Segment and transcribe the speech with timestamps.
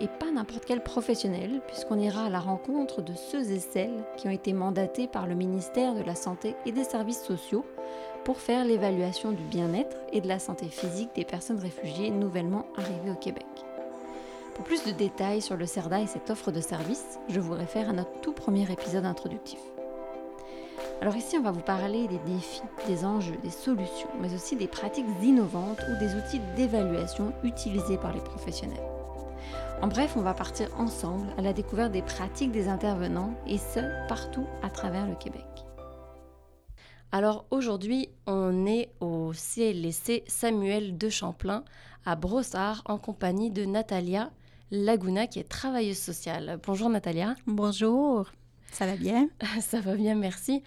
[0.00, 4.28] et pas n'importe quel professionnel, puisqu'on ira à la rencontre de ceux et celles qui
[4.28, 7.64] ont été mandatés par le ministère de la Santé et des Services sociaux
[8.24, 13.10] pour faire l'évaluation du bien-être et de la santé physique des personnes réfugiées nouvellement arrivées
[13.10, 13.46] au Québec.
[14.54, 17.90] Pour plus de détails sur le CERDA et cette offre de service, je vous réfère
[17.90, 19.60] à notre tout premier épisode introductif.
[21.00, 24.66] Alors ici, on va vous parler des défis, des enjeux, des solutions, mais aussi des
[24.66, 28.97] pratiques innovantes ou des outils d'évaluation utilisés par les professionnels.
[29.80, 34.08] En bref, on va partir ensemble à la découverte des pratiques des intervenants et ce,
[34.08, 35.44] partout à travers le Québec.
[37.12, 41.64] Alors aujourd'hui, on est au CLSC Samuel de Champlain
[42.04, 44.30] à Brossard en compagnie de Natalia
[44.72, 46.58] Laguna qui est travailleuse sociale.
[46.66, 47.36] Bonjour Natalia.
[47.46, 48.32] Bonjour.
[48.72, 49.28] Ça va bien?
[49.60, 50.62] Ça va bien, merci.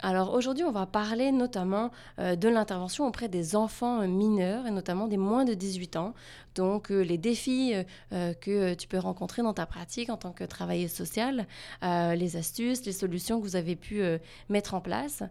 [0.00, 5.06] Alors aujourd'hui, on va parler notamment euh, de l'intervention auprès des enfants mineurs et notamment
[5.08, 6.14] des moins de 18 ans.
[6.54, 7.74] Donc euh, les défis
[8.12, 11.46] euh, que tu peux rencontrer dans ta pratique en tant que travailleuse sociale,
[11.82, 14.02] les astuces, les solutions que vous avez pu
[14.48, 15.22] mettre en place.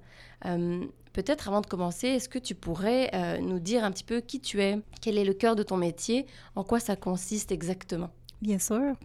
[1.13, 4.61] Peut-être avant de commencer, est-ce que tu pourrais nous dire un petit peu qui tu
[4.61, 6.25] es, quel est le cœur de ton métier,
[6.55, 8.09] en quoi ça consiste exactement?
[8.41, 8.95] Bien sûr.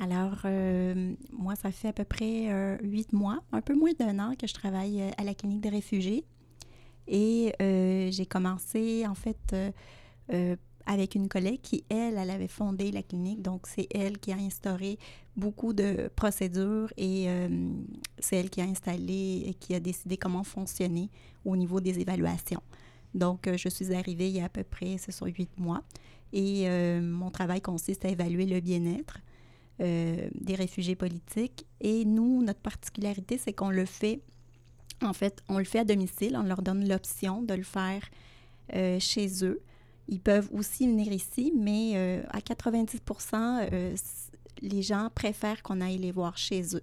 [0.00, 4.18] Alors, euh, moi, ça fait à peu près euh, huit mois, un peu moins d'un
[4.20, 6.24] an que je travaille euh, à la clinique des réfugiés.
[7.08, 7.52] Et
[8.12, 9.56] j'ai commencé, en fait,
[10.84, 13.40] avec une collègue qui, elle, elle avait fondé la clinique.
[13.40, 14.98] Donc, c'est elle qui a instauré
[15.34, 17.28] beaucoup de procédures et
[18.18, 21.08] c'est elle qui a installé et qui a décidé comment fonctionner
[21.46, 22.60] au niveau des évaluations.
[23.14, 25.82] Donc, je suis arrivée il y a à peu près, c'est sur huit mois.
[26.34, 26.68] Et
[27.00, 29.18] mon travail consiste à évaluer le bien-être,
[29.80, 31.66] euh, des réfugiés politiques.
[31.80, 34.22] Et nous, notre particularité, c'est qu'on le fait,
[35.02, 36.36] en fait, on le fait à domicile.
[36.36, 38.02] On leur donne l'option de le faire
[38.74, 39.60] euh, chez eux.
[40.08, 43.94] Ils peuvent aussi venir ici, mais euh, à 90%
[44.60, 46.82] les gens préfèrent qu'on aille les voir chez eux.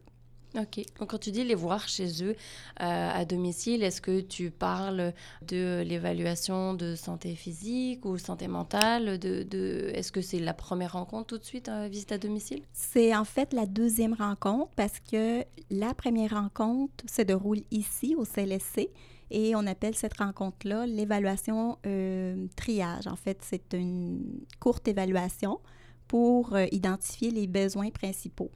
[0.57, 0.77] Ok.
[0.99, 2.35] Donc, quand tu dis les voir chez eux euh,
[2.79, 9.91] à domicile, est-ce que tu parles de l'évaluation de santé physique ou santé mentale de.
[9.93, 12.61] Est-ce que c'est la première rencontre tout de suite, euh, visite à domicile?
[12.71, 18.23] C'est en fait la deuxième rencontre parce que la première rencontre se déroule ici au
[18.23, 18.89] CLSC
[19.31, 23.07] et on appelle cette rencontre-là l'évaluation euh, triage.
[23.07, 24.21] En fait, c'est une
[24.59, 25.59] courte évaluation
[26.07, 28.51] pour identifier les besoins principaux.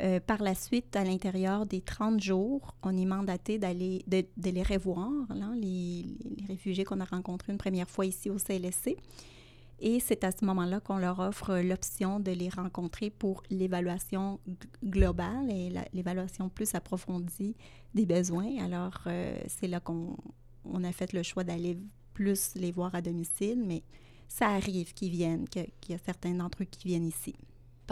[0.00, 4.62] Euh, par la suite, à l'intérieur des 30 jours, on est mandaté d'aller de, les
[4.62, 5.10] revoir,
[5.54, 6.06] les,
[6.48, 8.96] réfugiés qu'on a rencontrés une première fois ici au CLSC.
[9.84, 14.38] Et c'est à ce moment-là qu'on leur offre l'option de les rencontrer pour l'évaluation
[14.84, 17.56] globale et l'évaluation plus approfondie
[17.94, 18.58] des besoins.
[18.64, 20.16] Alors, euh, c'est là qu'on
[20.64, 21.76] on a fait le choix d'aller
[22.14, 23.82] plus les voir à domicile, mais
[24.28, 27.34] ça arrive qu'ils viennent, qu'il y a certains d'entre eux qui viennent ici.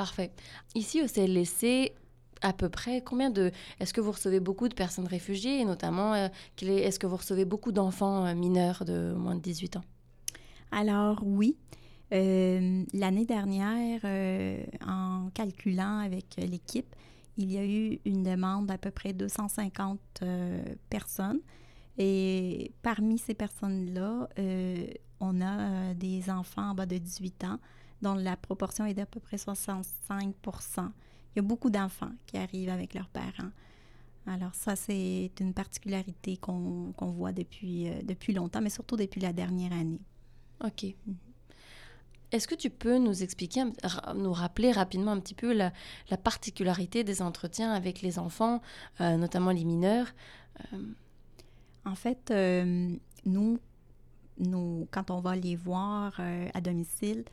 [0.01, 0.31] Parfait.
[0.75, 1.93] Ici au CLSC,
[2.41, 3.51] à peu près combien de...
[3.81, 6.29] Est-ce que vous recevez beaucoup de personnes réfugiées et notamment, euh,
[6.63, 9.85] est-ce que vous recevez beaucoup d'enfants euh, mineurs de moins de 18 ans?
[10.73, 11.59] Alors oui.
[12.15, 14.01] Euh, l'année dernière,
[14.87, 16.97] en calculant avec l'équipe,
[17.37, 20.01] il y a eu une demande d'à peu près 250
[20.89, 21.41] personnes.
[21.99, 24.31] Et parmi ces personnes-là,
[25.21, 27.59] on a des enfants en bas de 18 ans
[28.03, 29.83] dont la proportion est d'à peu près 65%
[30.79, 33.51] Il y a beaucoup d'enfants qui arrivent avec leurs parents.
[34.27, 39.33] Alors ça, c'est une particularité qu'on voit depuis, euh, depuis longtemps, mais surtout depuis la
[39.33, 40.01] dernière année.
[40.65, 40.85] OK.
[41.07, 41.17] Mhm.
[42.33, 43.65] Est-ce que tu peux nous expliquer,
[44.15, 45.73] nous rappeler rapidement un petit peu la,
[46.23, 48.63] particularité des entretiens avec les enfants,
[49.01, 50.07] euh, notamment les mineurs?
[50.73, 50.77] Euh,
[51.85, 52.33] en fait,
[53.25, 53.59] nous,
[54.39, 56.21] nous, quand on va les voir
[56.55, 57.25] à domicile,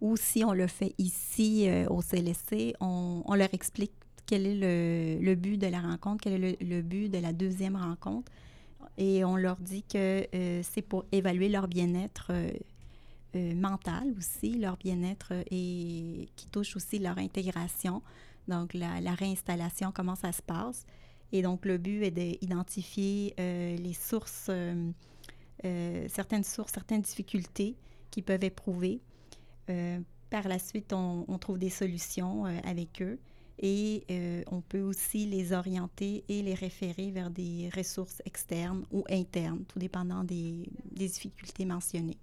[0.00, 3.92] ou si on le fait ici euh, au CLSC, on, leur explique
[4.26, 8.30] quel est le, but de la rencontre, quel est le, but de la deuxième rencontre.
[8.96, 14.76] Et on leur dit que euh, c'est pour évaluer leur bien-être euh, mental aussi, leur
[14.76, 18.02] bien-être et qui touche aussi leur intégration.
[18.46, 20.86] Donc, la, la, réinstallation, comment ça se passe.
[21.32, 24.50] Et donc, le but est d'identifier les sources,
[25.62, 27.76] certaines sources, certaines difficultés
[28.10, 29.02] qu'ils peuvent éprouver
[30.30, 33.18] par la suite, on, trouve des solutions euh, avec eux.
[33.60, 39.04] Et euh, on peut aussi les orienter et les référer vers des ressources externes ou
[39.10, 42.18] internes, tout dépendant des, des difficultés mentionnées.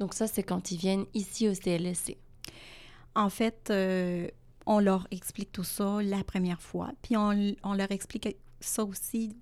[0.00, 2.16] Donc ça, c'est quand ils viennent ici au CLSC.
[3.14, 4.26] En fait, euh,
[4.66, 9.36] on leur explique tout ça la première fois, puis on, on, leur explique ça aussi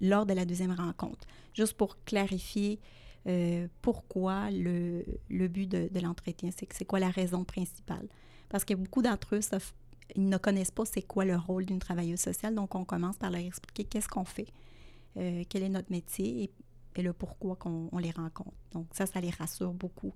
[0.00, 2.78] lors de la deuxième rencontre, juste pour clarifier
[3.26, 8.08] euh, pourquoi le, le, but de, l'entretien, c'est quoi la raison principale?
[8.48, 9.40] Parce que beaucoup d'entre eux
[10.16, 12.54] ils ne connaissent pas c'est quoi le rôle d'une travailleuse sociale.
[12.54, 14.48] Donc, on commence par leur expliquer qu'est-ce qu'on fait,
[15.16, 16.50] euh, quel est notre métier et,
[16.96, 18.56] et le pourquoi qu'on on les rencontre.
[18.72, 20.12] Donc, ça, ça les rassure beaucoup.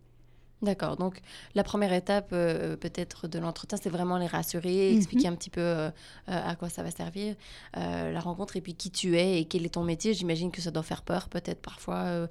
[0.63, 0.97] D'accord.
[0.97, 1.21] Donc,
[1.55, 4.97] la première étape, euh, peut-être, de l'entretien, c'est vraiment les rassurer, mm -hmm.
[4.97, 5.91] expliquer un petit peu euh,
[6.27, 7.35] à quoi ça va servir,
[7.77, 10.15] euh, la rencontre, et puis qui tu es et quel est ton métier.
[10.15, 12.29] J'imagine que ça doit faire peur, peut-être, parfois,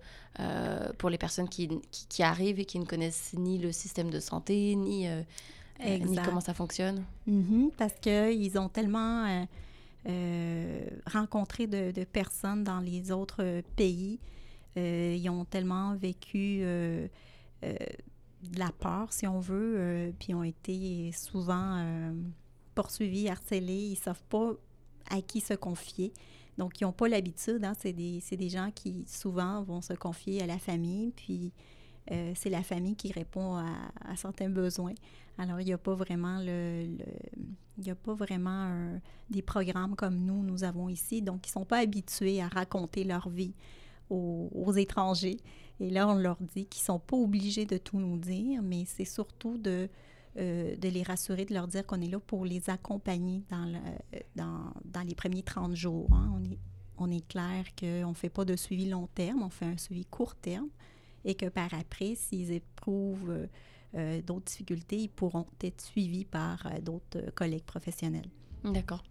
[0.98, 4.20] pour les personnes qui, qui, qui, arrivent et qui ne connaissent ni le système de
[4.20, 5.08] santé, ni
[5.80, 7.04] ni comment ça fonctionne.
[7.28, 9.46] Mm -hmm, parce qu'ils ont tellement euh,
[10.10, 14.20] euh, rencontré de, de, personnes dans les autres pays.
[14.78, 17.08] Euh, ils ont tellement vécu euh,
[18.52, 22.14] de la peur, si on veut, puis ont été souvent
[22.76, 23.74] poursuivis, harcelés.
[23.74, 24.54] Ils ne savent pas
[25.10, 26.14] à qui se confier.
[26.58, 27.64] Donc, ils n'ont pas l'habitude.
[27.64, 31.52] Hein, c'est des, des, gens qui, souvent, vont se confier à la famille, puis
[32.12, 34.94] euh, c'est la famille qui répond à, certains besoins.
[35.38, 36.90] Alors, il n'y a pas vraiment, le,
[37.78, 39.00] il a pas vraiment
[39.30, 41.22] des programmes comme nous, nous avons ici.
[41.22, 43.54] Donc, ils ne sont pas habitués à raconter leur vie
[44.10, 45.38] aux étrangers.
[45.84, 48.86] Et là, on leur dit qu'ils ne sont pas obligés de tout nous dire, mais
[48.86, 49.90] c'est surtout de,
[50.38, 54.20] euh, de les rassurer, de leur dire qu'on est là pour les accompagner dans, le,
[54.38, 56.08] dans, dans les premiers 30 jours.
[56.14, 56.40] Hein.
[56.98, 60.06] On, est, clair qu'on ne fait pas de suivi long terme, on fait un suivi
[60.06, 60.70] court terme
[61.26, 63.50] et que par après, s'ils éprouvent
[63.96, 68.30] euh, d'autres difficultés, ils pourront être suivis par euh, d'autres collègues professionnels.
[68.64, 69.04] D'accord.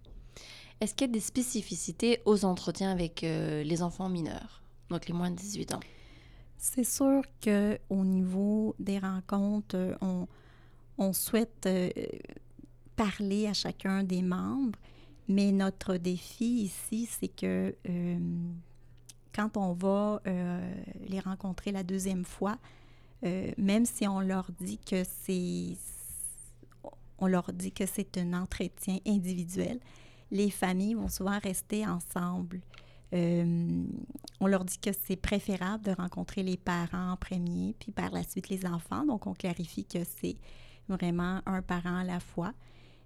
[0.81, 5.31] Est-ce qu'il y a des spécificités aux entretiens avec les enfants mineurs, donc les moins
[5.31, 5.81] de 18 ans?
[6.65, 10.29] C'est sûr qu'au niveau des rencontres, on,
[10.97, 11.91] on souhaite euh,
[12.95, 14.79] parler à chacun des membres,
[15.27, 18.19] mais notre défi ici, c'est que euh,
[19.35, 20.75] quand on va euh,
[21.09, 22.57] les rencontrer la deuxième fois,
[23.25, 25.77] euh, même si on leur dit que c'est
[27.19, 29.81] on leur dit que c'est un entretien individuel,
[30.31, 32.61] les familles vont souvent rester ensemble.
[33.15, 33.85] Euh,
[34.41, 38.23] on leur dit que c'est préférable de rencontrer les parents en premier, puis par la
[38.23, 39.05] suite les enfants.
[39.05, 40.37] Donc, on clarifie que c'est
[40.89, 42.53] vraiment un parent à la fois.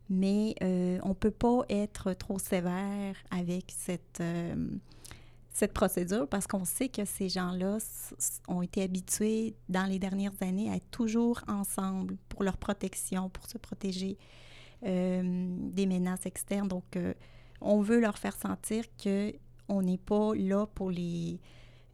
[0.08, 4.69] Mais euh, on ne peut pas être trop sévère avec cette, euh,
[5.50, 7.79] cette procédure parce qu'on sait que ces gens-là
[8.47, 13.47] ont été habitués dans les dernières années à être toujours ensemble pour leur protection, pour
[13.47, 14.17] se protéger
[14.82, 16.69] des menaces externes.
[16.69, 16.97] Donc,
[17.61, 18.85] on veut leur faire sentir
[19.66, 21.40] qu'on n'est pas là pour les,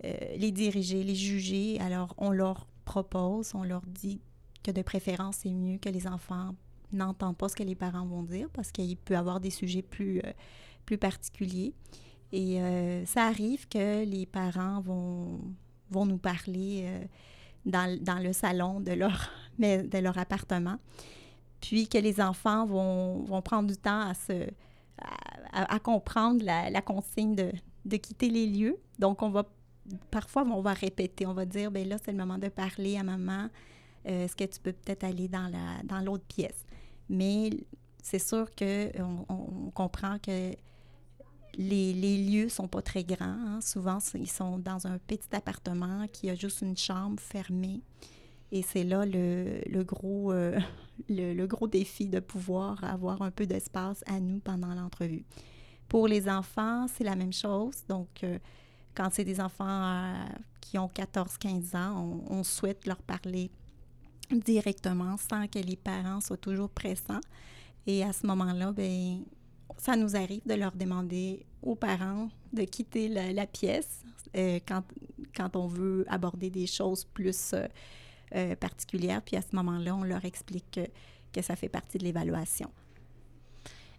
[0.05, 1.81] euh, les diriger, les juger.
[1.81, 4.21] Alors, on leur propose, on leur dit
[4.63, 6.55] que de préférence, c'est mieux que les enfants
[6.93, 10.21] n'entendent pas ce que les parents vont dire parce qu'il peut avoir des sujets plus,
[10.85, 11.75] plus particuliers.
[12.33, 15.39] Et euh, ça arrive que les parents vont,
[16.07, 17.05] nous parler euh,
[17.67, 20.79] dans, le salon de leur, de leur appartement,
[21.61, 24.49] puis que les enfants vont, vont prendre du temps à, se,
[25.53, 27.53] à, comprendre la, consigne de,
[27.85, 28.77] de, quitter les lieux.
[28.99, 29.45] Donc, on va
[30.11, 33.03] parfois, on va répéter, on va dire, ben là, c'est le moment de parler à
[33.03, 33.49] maman.
[34.07, 36.65] Euh, Est-ce que tu peux peut-être aller dans la dans l'autre pièce?
[37.09, 37.51] Mais
[38.03, 40.53] c'est sûr qu'on on comprend que
[41.55, 43.27] les, les, lieux sont pas très grands.
[43.27, 43.61] Hein.
[43.61, 47.83] Souvent, ils sont dans un petit appartement qui a juste une chambre fermée.
[48.55, 50.61] Et c'est là le, gros, euh,
[51.09, 55.25] le, gros défi de pouvoir avoir un peu d'espace à nous pendant l'entrevue.
[55.89, 57.77] Pour les enfants, c'est la même chose.
[57.89, 58.39] Donc, euh,
[58.95, 60.15] quand c'est des enfants euh,
[60.61, 63.51] qui ont 14-15 ans, on, souhaite leur parler
[64.31, 67.21] directement sans que les parents soient toujours pressants.
[67.87, 69.23] Et à ce moment-là, ben
[69.79, 74.05] ça nous arrive de leur demander aux parents de quitter la, pièce
[74.35, 74.85] quand,
[75.35, 77.55] quand on veut aborder des choses plus
[78.35, 79.23] euh, particulières.
[79.23, 80.87] Puis à ce moment-là, on leur explique que,
[81.33, 82.71] que ça fait partie de l'évaluation.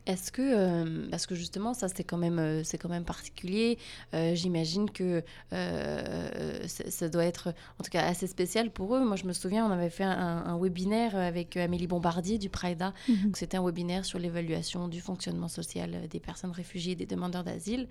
[0.06, 3.78] Est-ce que, euh, parce que justement, ça c'est quand même, euh, c'est quand même particulier.
[4.14, 9.06] Euh, J'imagine que ça doit être en tout cas assez spécial pour eux.
[9.06, 12.94] Moi, je me souviens, on avait fait un, webinaire avec Amélie Bombardier du Prida.
[13.08, 13.32] Mhm.
[13.34, 17.88] C'était un webinaire sur l'évaluation du fonctionnement social des personnes réfugiées, des demandeurs d'asile.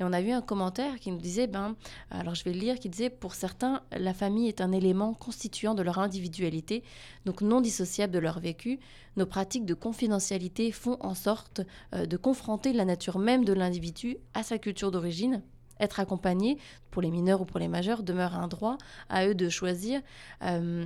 [0.00, 1.76] Et on a eu un commentaire qui nous disait, ben,
[2.10, 5.74] alors je vais le lire, qui disait, pour certains, la famille est un élément constituant
[5.74, 6.82] de leur individualité,
[7.24, 8.78] donc non dissociable de leur vécu.
[9.16, 11.53] Nos pratiques de confidentialité font en sorte
[11.92, 15.42] de confronter la nature même de l'individu à sa culture d'origine.
[15.80, 16.58] Être accompagné,
[16.90, 20.00] pour les mineurs ou pour les majeurs, demeure un droit à eux de choisir.
[20.42, 20.84] Euh,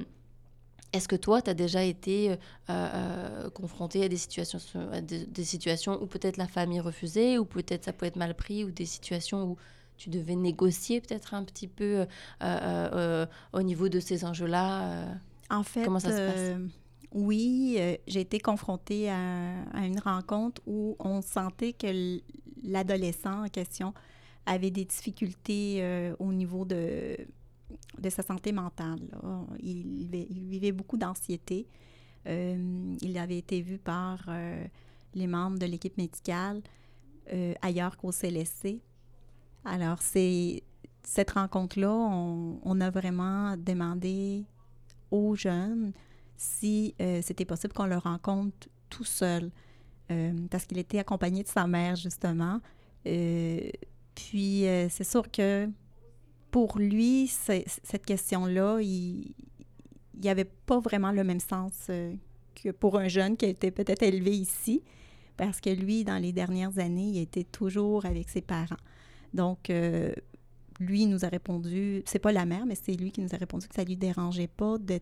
[0.94, 2.36] est-ce que toi, tu as déjà été euh,
[2.70, 4.58] euh, confronté à des situations,
[5.02, 8.70] des, situations où peut-être la famille refusait, ou peut-être ça peut être mal pris, ou
[8.70, 9.56] des situations où
[9.98, 12.06] tu devais négocier peut-être un petit peu
[12.40, 15.04] au niveau de ces enjeux-là
[15.50, 16.60] En fait, comment ça se passe?
[17.12, 22.20] Oui, j'ai été confrontée à, une rencontre où on sentait que
[22.62, 23.94] l'adolescent en question
[24.46, 27.16] avait des difficultés euh, au niveau de,
[28.08, 29.00] sa santé mentale.
[29.60, 31.66] Il, vivait beaucoup d'anxiété.
[32.26, 34.64] Euh, il avait été vu par euh,
[35.14, 36.62] les membres de l'équipe médicale
[37.60, 38.80] ailleurs qu'au CLSC.
[39.66, 40.62] Alors, c'est
[41.02, 44.46] cette rencontre-là, on, on, a vraiment demandé
[45.10, 45.92] aux jeunes
[46.38, 49.50] si c'était possible qu'on le rencontre tout seul,
[50.50, 52.60] parce qu'il était accompagné de sa mère, justement.
[54.18, 55.68] Puis, euh, c'est sûr que
[56.50, 59.32] pour lui, cette question-là, il
[60.20, 62.12] n'y avait pas vraiment le même sens euh,
[62.56, 64.82] que pour un jeune qui a été peut-être élevé ici,
[65.36, 68.74] parce que lui, dans les dernières années, il était toujours avec ses parents.
[69.34, 70.12] Donc, euh,
[70.80, 73.68] lui nous a répondu, c'est pas la mère, mais c'est lui qui nous a répondu
[73.68, 74.98] que ça lui dérangeait pas de,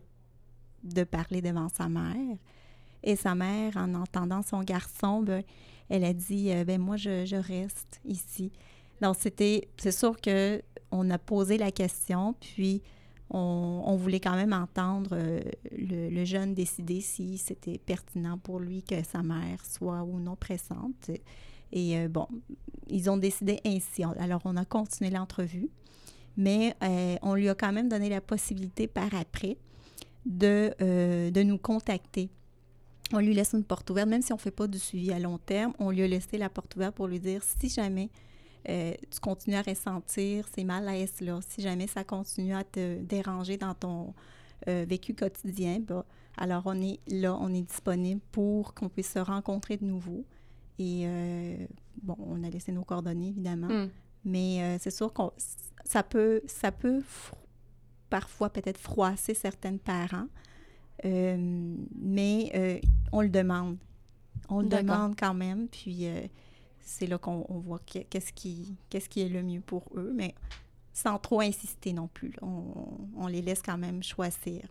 [0.83, 2.37] de parler devant sa mère.
[3.03, 5.43] Et sa mère, en entendant son garçon, ben,
[5.89, 8.51] elle a dit, ben moi, je, reste ici.
[9.01, 12.81] Donc, c'était, c'est sûr que on a posé la question, puis
[13.29, 15.41] on, voulait quand même entendre euh,
[15.71, 21.11] le, jeune décider si c'était pertinent pour lui que sa mère soit ou non présente.
[21.73, 22.27] Et euh, bon,
[22.87, 24.03] ils ont décidé ainsi.
[24.17, 25.69] Alors, on a continué l'entrevue,
[26.37, 29.57] mais euh, on lui a quand même donné la possibilité par après
[30.25, 30.73] de,
[31.29, 32.29] de nous contacter.
[33.13, 35.19] On lui laisse une porte ouverte, même si on ne fait pas du suivi à
[35.19, 38.09] long terme, on lui a laissé la porte ouverte pour lui dire si jamais
[38.69, 43.73] euh, tu continues à ressentir ces malaises-là, si jamais ça continue à te déranger dans
[43.73, 44.13] ton
[44.67, 46.05] euh, vécu quotidien, bah,
[46.35, 50.25] alors on est là, on est disponible pour qu'on puisse se rencontrer de nouveau.
[50.79, 51.65] Et euh,
[52.03, 53.67] bon, on a laissé nos coordonnées, évidemment.
[53.69, 53.89] Mm.
[54.25, 55.21] Mais c'est sûr que
[55.85, 57.01] ça peut, ça peut
[58.09, 60.27] parfois peut-être froisser certains parents,
[61.03, 63.77] mais on le demande.
[64.49, 65.67] On le demande quand même.
[65.67, 66.07] Puis
[66.87, 70.33] c'est là qu'on voit qu'est-ce qui, qu'est-ce qui est le mieux pour eux, mais
[70.93, 72.33] sans trop insister non plus.
[72.41, 74.63] On, les laisse quand même choisir.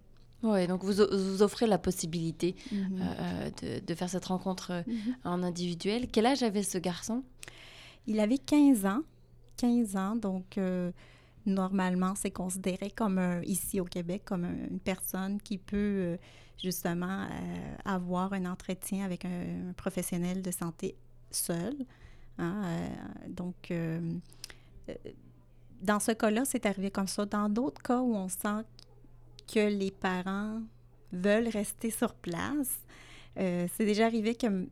[0.42, 5.14] Oui, donc vous, vous, offrez la possibilité euh, de, de, faire cette rencontre euh, mm-hmm.
[5.24, 6.08] en individuel.
[6.08, 7.22] Quel âge avait ce garçon?
[8.06, 9.02] Il avait 15 ans.
[9.56, 10.90] 15 ans, donc euh,
[11.46, 16.18] normalement, c'est considéré comme, ici au Québec, comme une personne qui peut
[16.62, 17.26] justement
[17.84, 20.96] avoir un entretien avec un, professionnel de santé
[21.30, 21.74] seul.
[22.38, 22.88] Hein, euh,
[23.28, 24.00] donc, euh,
[24.88, 24.94] euh,
[25.82, 27.24] dans ce cas-là, c'est arrivé comme ça.
[27.26, 28.64] Dans d'autres cas où on sent
[29.52, 30.60] que les parents
[31.12, 32.80] veulent rester sur place,
[33.36, 34.66] c'est déjà arrivé que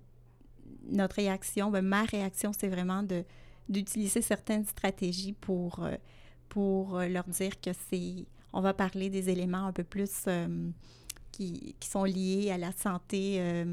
[0.89, 3.05] notre réaction, ben, ma réaction, c'est vraiment
[3.69, 5.87] d'utiliser certaines stratégies pour,
[6.49, 8.27] pour leur dire que c'est...
[8.53, 10.27] On va parler des éléments un peu plus
[11.33, 13.65] qui, qui, sont liés à la santé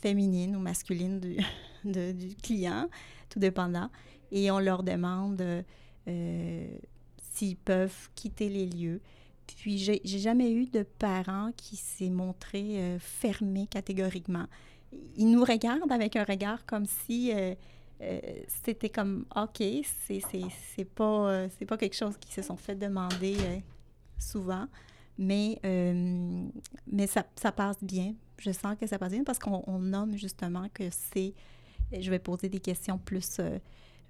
[0.00, 1.36] féminine ou masculine du,
[1.84, 2.88] du client,
[3.28, 3.90] tout dépendant.
[4.32, 5.64] Et on leur demande
[6.08, 6.68] euh,
[7.32, 9.00] s'ils peuvent quitter les lieux.
[9.46, 14.46] Puis, j'ai jamais eu de parent qui s'est montré euh, fermé catégoriquement.
[15.16, 17.32] Ils nous regardent avec un regard comme si
[18.00, 19.62] euh, c'était comme OK,
[20.06, 23.36] c'est pas, c'est pas quelque chose qu'ils se sont fait demander
[24.18, 24.66] souvent,
[25.18, 25.58] mais,
[26.86, 28.14] mais ça, ça, passe bien.
[28.38, 31.34] Je sens que ça passe bien parce qu'on nomme justement que c'est
[31.98, 33.58] je vais poser des questions plus euh,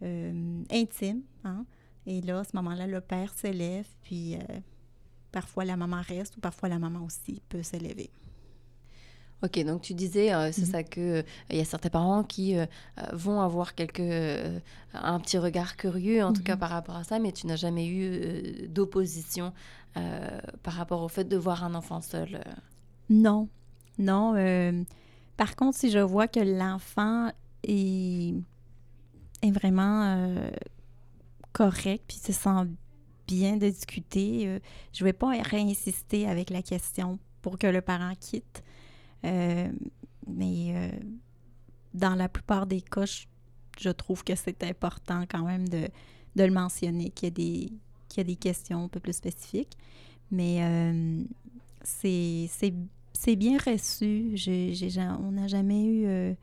[0.02, 1.22] euh, intimes.
[1.44, 1.64] Hein.
[2.06, 4.60] Et là, à ce moment-là, le père s'élève, puis euh,
[5.32, 8.10] parfois la maman reste ou parfois la maman aussi peut s'élever.
[9.42, 10.70] Ok, donc tu disais, c'est mm-hmm.
[10.70, 12.56] ça que il y a certains parents qui
[13.12, 14.00] vont avoir quelques
[14.92, 16.58] un petit regard curieux, en tout cas mm-hmm.
[16.58, 19.52] par rapport à ça, mais tu n'as jamais eu d'opposition
[19.94, 22.42] par rapport au fait de voir un enfant seul.
[23.08, 23.48] Non,
[23.98, 24.34] non.
[25.36, 27.30] par contre, si je vois que l'enfant
[27.64, 28.34] est,
[29.42, 30.50] est vraiment euh,
[31.52, 32.68] correct, puis se sent
[33.26, 34.60] bien de discuter.
[34.92, 38.62] je ne vais pas réinsister avec la question pour que le parent quitte.
[39.22, 40.92] Mais
[41.94, 43.04] dans la plupart des cas,
[43.78, 45.88] je, trouve que c'est important quand même de,
[46.36, 47.72] de le mentionner, qu'il y, a des,
[48.08, 49.76] qu'il y a des questions un peu plus spécifiques.
[50.30, 50.62] Mais
[51.82, 52.48] c'est
[53.20, 54.34] c'est bien reçu.
[55.22, 56.34] on n'a jamais eu euh,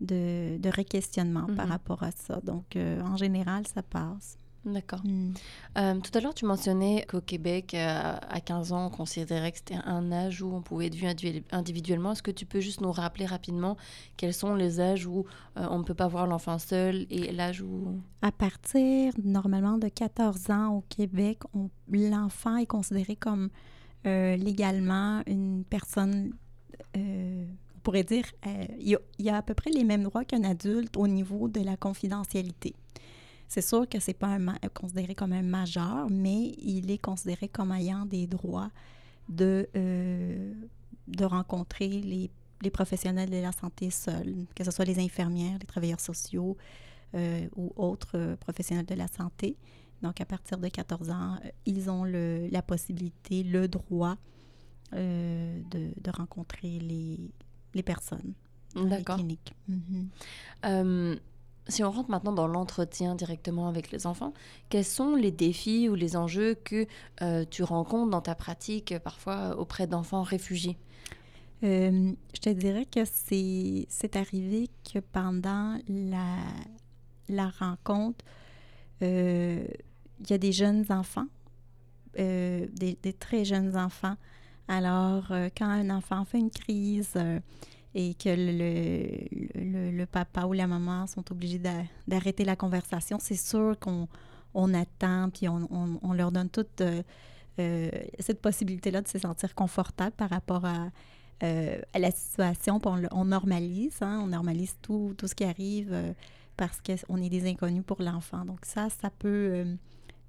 [0.00, 1.72] de, de re-questionnement par mhm.
[1.72, 2.40] rapport à ça.
[2.42, 4.38] Donc, euh, en général, ça passe.
[4.72, 5.00] D'accord.
[5.04, 5.32] Hmm.
[5.76, 9.78] Euh, tout à l'heure, tu mentionnais qu'au Québec, à 15 ans, on considérait que c'était
[9.84, 11.06] un âge où on pouvait être vu
[11.50, 12.12] individuellement.
[12.12, 13.76] Est-ce que tu peux juste nous rappeler rapidement
[14.16, 15.24] quels sont les âges où
[15.56, 18.00] on ne peut pas voir l'enfant seul et l'âge où...
[18.22, 21.40] À partir, normalement, de 14 ans au Québec,
[21.90, 23.50] l'enfant est considéré comme
[24.06, 26.32] euh, légalement une personne,
[26.96, 27.44] euh,
[27.76, 30.96] on pourrait dire, euh, il, y a, à peu près les mêmes droits qu'un adulte
[30.96, 32.74] au niveau de la confidentialité.
[33.48, 34.38] C'est sûr que c'est pas
[34.74, 38.70] considéré comme un majeur, mais il est considéré comme ayant des droits
[39.28, 42.30] de, de rencontrer les,
[42.62, 46.56] les, professionnels de la santé seuls, que ce soit les infirmières, les travailleurs sociaux
[47.56, 49.56] ou autres professionnels de la santé.
[50.02, 54.16] Donc, à partir de 14 ans, euh, ils ont le, la possibilité, le droit
[54.94, 57.18] euh, de, de, rencontrer les,
[57.74, 58.34] les personnes
[58.74, 59.18] D'accord.
[59.66, 60.08] Mhm.
[60.66, 61.16] Euh,
[61.68, 64.32] si on rentre maintenant dans l'entretien directement avec les enfants,
[64.68, 66.86] quels sont les défis ou les enjeux que
[67.50, 70.76] tu rencontres dans ta pratique parfois auprès d'enfants réfugiés?
[71.60, 76.36] je te dirais que c'est arrivé que pendant la,
[77.28, 78.24] la rencontre,
[80.20, 81.26] il y a des jeunes enfants,
[82.18, 84.16] euh, des, très jeunes enfants.
[84.66, 87.38] Alors, euh, quand un enfant fait une crise euh,
[87.98, 91.60] et que le, papa ou la maman sont obligés
[92.06, 94.06] d'arrêter la conversation, c'est sûr qu'on
[94.54, 96.80] on attend, puis on, leur donne toute
[97.56, 100.90] cette possibilité-là de se sentir confortable par rapport à,
[101.40, 106.14] à la situation, on, normalise, hein, on normalise tout, tout ce qui arrive
[106.56, 108.44] parce qu'on est des inconnus pour l'enfant.
[108.44, 109.64] Donc ça, ça peut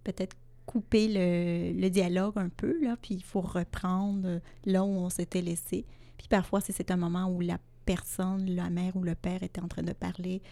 [0.03, 0.35] peut-être
[0.65, 5.85] couper le, dialogue un peu, puis il faut reprendre là où on s'était laissé.
[6.19, 9.69] Puis parfois, c'est un moment où la personne, la mère ou le père était en
[9.69, 10.43] train de parler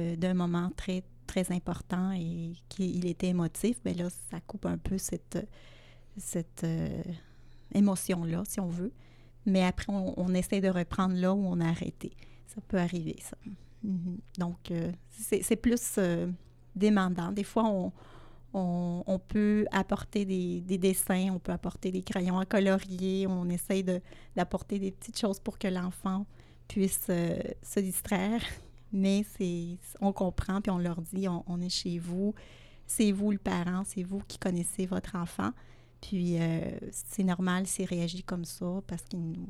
[0.00, 4.76] euh, d'un moment très, très important et qu'il était émotif, bien là, ça coupe un
[4.76, 5.38] peu cette,
[6.16, 7.02] cette euh,
[7.72, 8.92] émotion-là, si on veut.
[9.46, 12.12] Mais après, on, essaie de reprendre là où on a arrêté.
[12.48, 13.36] Ça peut arriver, ça.
[13.84, 14.18] Mhm.
[14.38, 15.98] Donc, euh, c'est plus
[16.74, 17.30] demandant.
[17.30, 17.92] Des fois, on,
[18.54, 23.84] on, peut apporter des, dessins, on peut apporter des crayons à colorier, on essaye
[24.36, 26.26] d'apporter des petites choses pour que l'enfant
[26.68, 28.42] puisse euh, se distraire.
[28.92, 32.34] Mais c'est, on comprend, puis on leur dit, on, est chez vous,
[32.86, 35.52] c'est vous le parent, c'est vous qui connaissez votre enfant.
[36.02, 36.60] Puis euh,
[36.90, 39.46] c'est normal s'il réagit comme ça parce qu'il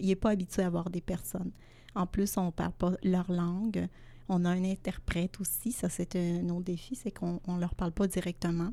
[0.00, 1.50] n'est pas habitué à voir des personnes.
[1.96, 3.88] En plus, on ne parle pas leur langue.
[4.28, 5.72] On a un interprète aussi.
[5.72, 8.72] Ça, c'est un autre défi, c'est qu'on ne leur parle pas directement.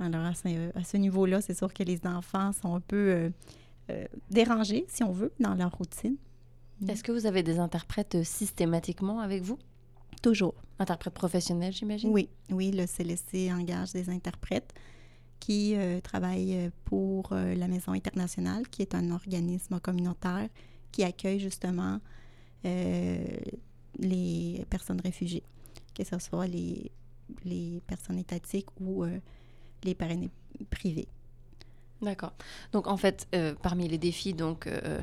[0.00, 3.30] Alors, à ce, niveau-là, c'est sûr que les enfants sont un peu euh,
[3.90, 6.16] euh, dérangés, si on veut, dans leur routine.
[6.88, 9.58] Est-ce que vous avez des interprètes euh, systématiquement avec vous?
[10.22, 10.54] Toujours.
[10.80, 12.10] Interprètes professionnels, j'imagine?
[12.10, 14.72] Oui, oui, le CLC engage des interprètes
[15.38, 20.48] qui travaillent pour la Maison internationale, qui est un organisme communautaire
[20.90, 22.00] qui accueille justement
[23.98, 25.42] les personnes réfugiées,
[25.94, 26.90] que ce soit les,
[27.44, 29.18] les personnes étatiques ou euh,
[29.82, 30.30] les parrainés
[30.70, 31.08] privés.
[32.02, 32.32] D'accord.
[32.72, 35.00] Donc en fait, euh, parmi les défis, donc euh,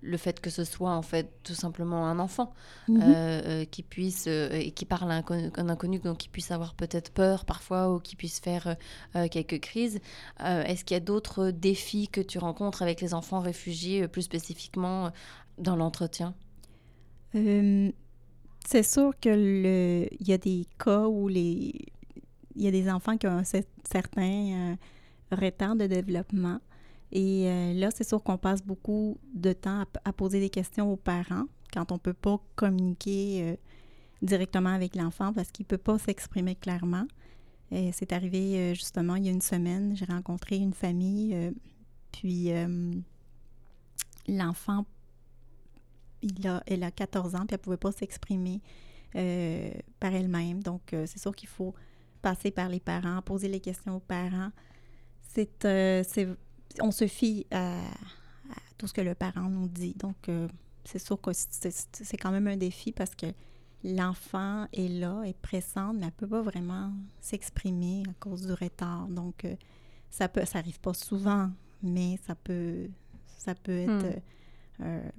[0.00, 2.54] le, fait que ce soit en fait tout simplement un enfant
[2.86, 3.66] mhm.
[3.66, 5.22] qui puisse et qui parle à
[5.56, 8.76] un inconnu, donc qui puisse avoir peut-être peur parfois ou qui puisse faire
[9.30, 9.98] quelques crises.
[10.38, 15.10] Est-ce qu'il y a d'autres défis que tu rencontres avec les enfants réfugiés, plus spécifiquement
[15.56, 16.34] dans l'entretien?
[17.34, 17.90] Euh,
[18.66, 21.74] c'est sûr que il y a des cas où les,
[22.54, 24.76] il y a des enfants qui ont un certain euh,
[25.32, 26.60] retard de développement.
[27.10, 30.96] Et euh, là, c'est sûr qu'on passe beaucoup de temps à, poser des questions aux
[30.96, 33.58] parents quand on ne peut pas communiquer
[34.22, 37.06] directement avec l'enfant parce qu'il ne peut pas s'exprimer clairement.
[37.70, 41.36] C'est arrivé justement il y a une semaine, j'ai rencontré une famille,
[42.10, 42.50] puis
[44.26, 44.86] l'enfant
[46.22, 48.60] il a, elle a 14 ans, puis elle ne pouvait pas s'exprimer
[49.16, 50.62] euh, par elle-même.
[50.62, 51.74] Donc, euh, c'est sûr qu'il faut
[52.22, 54.50] passer par les parents, poser les questions aux parents.
[55.22, 56.02] C'est, euh,
[56.80, 57.80] on se fie à,
[58.76, 59.94] tout ce que le parent nous dit.
[59.94, 60.30] Donc,
[60.84, 63.26] c'est sûr que c'est, quand même un défi parce que
[63.84, 68.52] l'enfant est là, est pressante, mais elle ne peut pas vraiment s'exprimer à cause du
[68.52, 69.08] retard.
[69.08, 69.44] Donc,
[70.10, 71.50] ça peut, ça arrive pas souvent,
[71.82, 72.88] mais ça peut,
[73.38, 74.20] ça peut être hmm.
[74.82, 75.10] euh,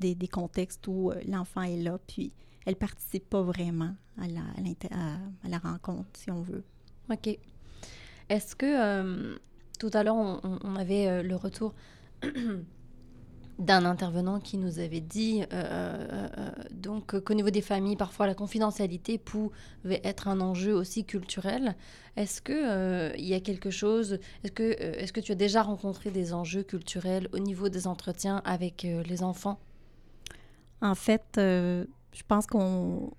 [0.00, 2.32] des, contextes où l'enfant est là, puis
[2.66, 6.64] elle participe pas vraiment à la, à, la rencontre, si on veut.
[7.10, 7.38] OK.
[8.28, 9.36] Est-ce que
[9.78, 11.74] tout à l'heure, on, avait le retour
[13.58, 18.26] d'un intervenant qui nous avait dit euh, euh, euh, donc qu'au niveau des familles, parfois
[18.26, 21.74] la confidentialité pouvait être un enjeu aussi culturel.
[22.16, 26.10] Est-ce que il y a quelque chose Est-ce que est-ce que tu as déjà rencontré
[26.10, 29.58] des enjeux culturels au niveau des entretiens avec les enfants?
[30.80, 33.12] En fait, je pense qu'on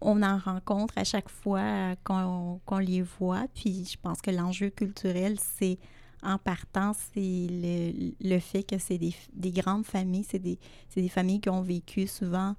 [0.00, 3.46] on en rencontre à chaque fois qu'on les voit.
[3.54, 5.78] Puis je pense que l'enjeu culturel, c'est
[6.22, 7.46] en partant, c'est
[8.20, 10.58] le, fait que c'est des, grandes familles, c'est des,
[10.94, 12.56] des, familles qui ont vécu souvent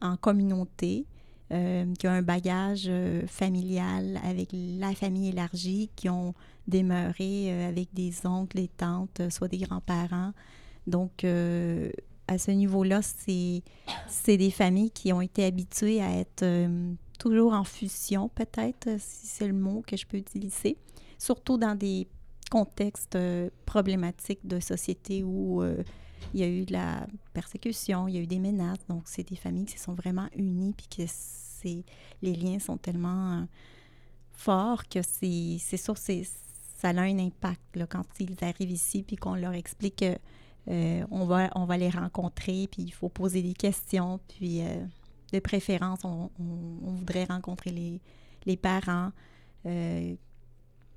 [0.00, 1.06] en communauté,
[1.52, 6.34] euh, qui ont un bagage euh, familial avec la famille élargie, qui ont
[6.68, 10.32] demeuré euh, avec des oncles, des tantes, soit des grands-parents.
[10.86, 11.24] Donc,
[12.30, 16.44] à ce niveau-là, c'est des familles qui ont été habituées à être
[17.18, 20.78] toujours en fusion, peut-être, si c'est le mot que je peux utiliser,
[21.18, 22.06] surtout dans des
[22.50, 25.82] contexte euh, problématique de société où euh,
[26.34, 28.84] il y a eu de la persécution, il y a eu des menaces.
[28.88, 31.10] Donc, c'est des familles qui se sont vraiment unies, puis que
[32.22, 33.44] les liens sont tellement euh,
[34.32, 36.24] forts que c'est, c'est sûr, c'est,
[36.76, 40.18] ça a un impact là, quand ils arrivent ici, puis qu'on leur explique que
[40.70, 44.62] on, va, on va les rencontrer, puis il faut poser des questions, puis
[45.32, 48.00] de préférence, on, voudrait rencontrer
[48.46, 49.10] les, parents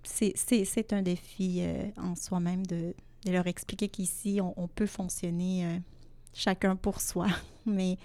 [0.03, 2.93] c'est un défi euh, en soi-même de,
[3.25, 5.77] leur expliquer qu'ici, on, peut fonctionner euh,
[6.33, 7.27] chacun pour soi.
[7.65, 7.97] mais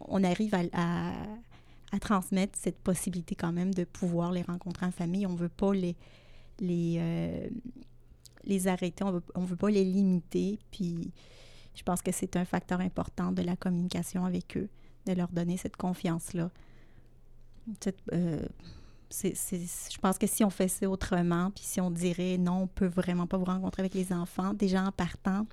[0.00, 1.12] on arrive à,
[2.00, 5.26] transmettre cette possibilité quand même de pouvoir les rencontrer en famille.
[5.26, 5.94] On ne veut pas les,
[6.62, 7.48] euh,
[8.44, 10.58] les arrêter, on ne veut pas les limiter.
[10.70, 11.12] Puis
[11.74, 14.68] je pense que c'est un facteur important de la communication avec eux,
[15.06, 16.50] de leur donner cette confiance-là
[19.12, 22.86] je pense que si on fait ça autrement, puis si on dirait non, on peut
[22.86, 25.46] vraiment pas vous rencontrer avec les enfants, déjà en partant,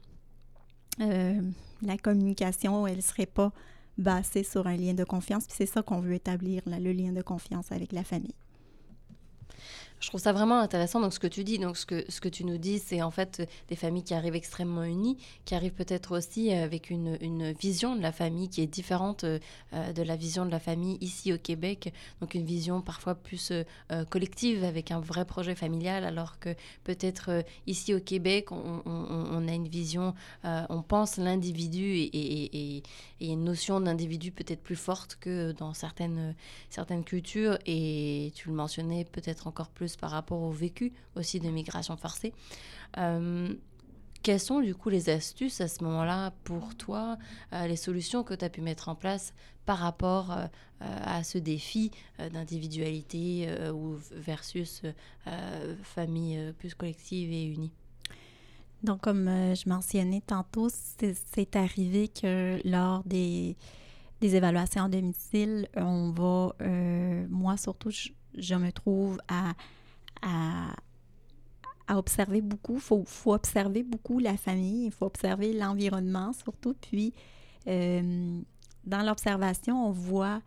[1.01, 1.41] euh,
[1.81, 3.51] la communication, elle serait pas
[3.97, 5.45] basée sur un lien de confiance.
[5.45, 8.35] Puis c'est ça qu'on veut établir, le lien de confiance avec la famille.
[9.99, 12.29] Je trouve ça vraiment intéressant, donc ce que tu dis, donc ce que, ce que
[12.29, 16.17] tu nous dis, c'est en fait des familles qui arrivent extrêmement unies, qui arrivent peut-être
[16.17, 19.39] aussi avec une, une, vision de la famille qui est différente euh,
[19.93, 23.63] de la vision de la famille ici au Québec, donc une vision parfois plus euh,
[23.91, 29.47] euh, collective avec un vrai projet familial, alors que peut-être ici au Québec, on, on,
[29.47, 32.83] a une vision, on pense l'individu et, et, et,
[33.19, 36.35] et, une notion d'individu peut-être plus forte que dans certaines,
[36.69, 41.49] certaines cultures, et tu le mentionnais peut-être encore plus par rapport au vécu aussi de
[41.49, 42.33] migration forcée.
[42.97, 43.53] Euh,
[44.21, 47.17] quelles sont du coup les astuces à ce moment-là pour toi,
[47.53, 49.33] euh, les solutions que tu as pu mettre en place
[49.65, 50.47] par rapport euh,
[50.79, 51.91] à ce défi
[52.33, 54.81] d'individualité ou versus
[55.83, 57.71] famille plus collective et unie?
[58.81, 63.57] Donc, comme je mentionnais tantôt, c'est arrivé que lors des,
[64.21, 66.55] des évaluations en domicile, on va,
[67.29, 67.91] moi surtout,
[68.37, 69.53] je me trouve à
[70.21, 70.75] à,
[71.97, 72.75] observer beaucoup.
[72.75, 76.75] Il faut, faut, observer beaucoup la famille, il faut observer l'environnement surtout.
[76.79, 77.13] Puis,
[77.67, 78.41] euh,
[78.85, 80.41] dans l'observation, on voit,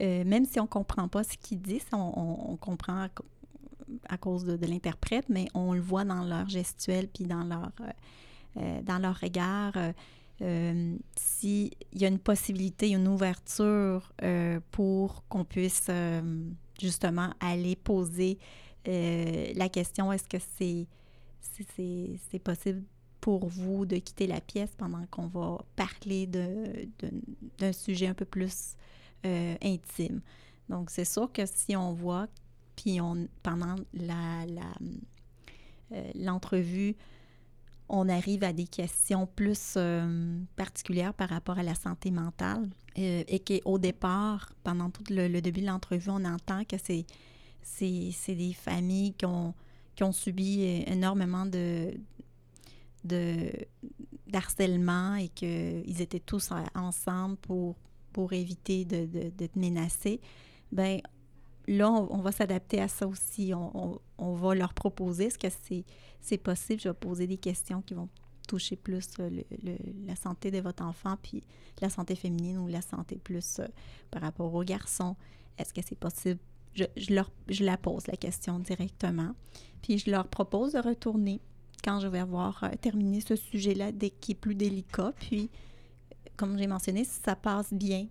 [0.00, 3.08] euh, même si on ne comprend pas ce qu'ils disent, on, comprend
[4.08, 7.70] à, cause de, l'interprète, mais on le voit dans leur gestuelle puis dans leur,
[8.56, 9.72] euh, dans leur regard.
[11.16, 14.10] S'il y a une possibilité, une ouverture
[14.70, 15.90] pour qu'on puisse
[16.80, 18.38] justement aller poser
[18.88, 20.86] euh, la question, est-ce que c'est
[21.76, 22.82] c'est possible
[23.20, 28.76] pour vous de quitter la pièce pendant qu'on va parler d'un sujet un peu plus
[29.26, 30.20] euh, intime?
[30.68, 32.28] Donc, c'est sûr que si on voit,
[32.76, 34.44] puis on, pendant la,
[35.92, 36.94] euh, l'entrevue,
[37.88, 39.76] on arrive à des questions plus
[40.56, 45.66] particulières par rapport à la santé mentale et qu'au départ, pendant tout le début de
[45.66, 47.04] l'entrevue, on entend que c'est
[47.62, 49.54] c'est des familles qui ont,
[49.94, 51.94] qui ont subi énormément de,
[53.04, 53.50] de
[54.26, 57.74] d'harcèlement et qu'ils étaient tous ensemble pour,
[58.12, 60.18] pour éviter de, de, de
[60.72, 61.00] ben
[61.66, 63.52] là, on, va s'adapter à ça aussi.
[63.54, 65.48] On, on, va leur proposer, est-ce que
[66.20, 66.80] c'est possible?
[66.80, 68.08] Je vais poser des questions qui vont
[68.46, 69.08] toucher plus
[70.06, 71.42] la santé de votre enfant, puis
[71.80, 73.60] la santé féminine ou la santé plus
[74.10, 75.16] par rapport aux garçons.
[75.58, 76.40] Est-ce que c'est possible?
[76.74, 79.34] Je, leur, je la pose la question directement,
[79.82, 81.40] puis je leur propose de retourner
[81.82, 85.12] quand je vais avoir terminé ce sujet-là dès qu'il est plus délicat.
[85.18, 85.50] Puis,
[86.36, 88.06] comme j'ai mentionné, si ça passe bien,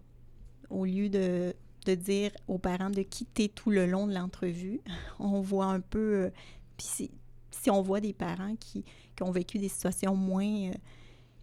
[0.70, 4.82] au lieu de, de, dire aux parents de quitter tout le long de l'entrevue,
[5.20, 6.32] on voit un peu...
[6.78, 7.10] puis
[7.60, 8.86] si on voit des parents qui,
[9.22, 10.74] ont vécu des situations moins, euh,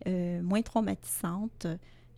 [0.07, 1.67] euh, moins traumatisantes,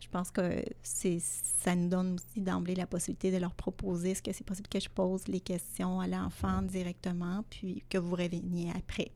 [0.01, 4.23] je pense que c'est ça nous donne aussi d'emblée la possibilité de leur proposer est-ce
[4.23, 8.71] que c'est possible que je pose les questions à l'enfant directement, puis que vous reveniez
[8.77, 9.11] après.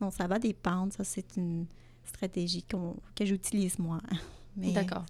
[0.00, 0.92] Donc, ça va dépendre.
[0.92, 1.66] Ça, c'est une
[2.04, 4.00] stratégie que j'utilise moi.
[4.56, 5.04] D'accord.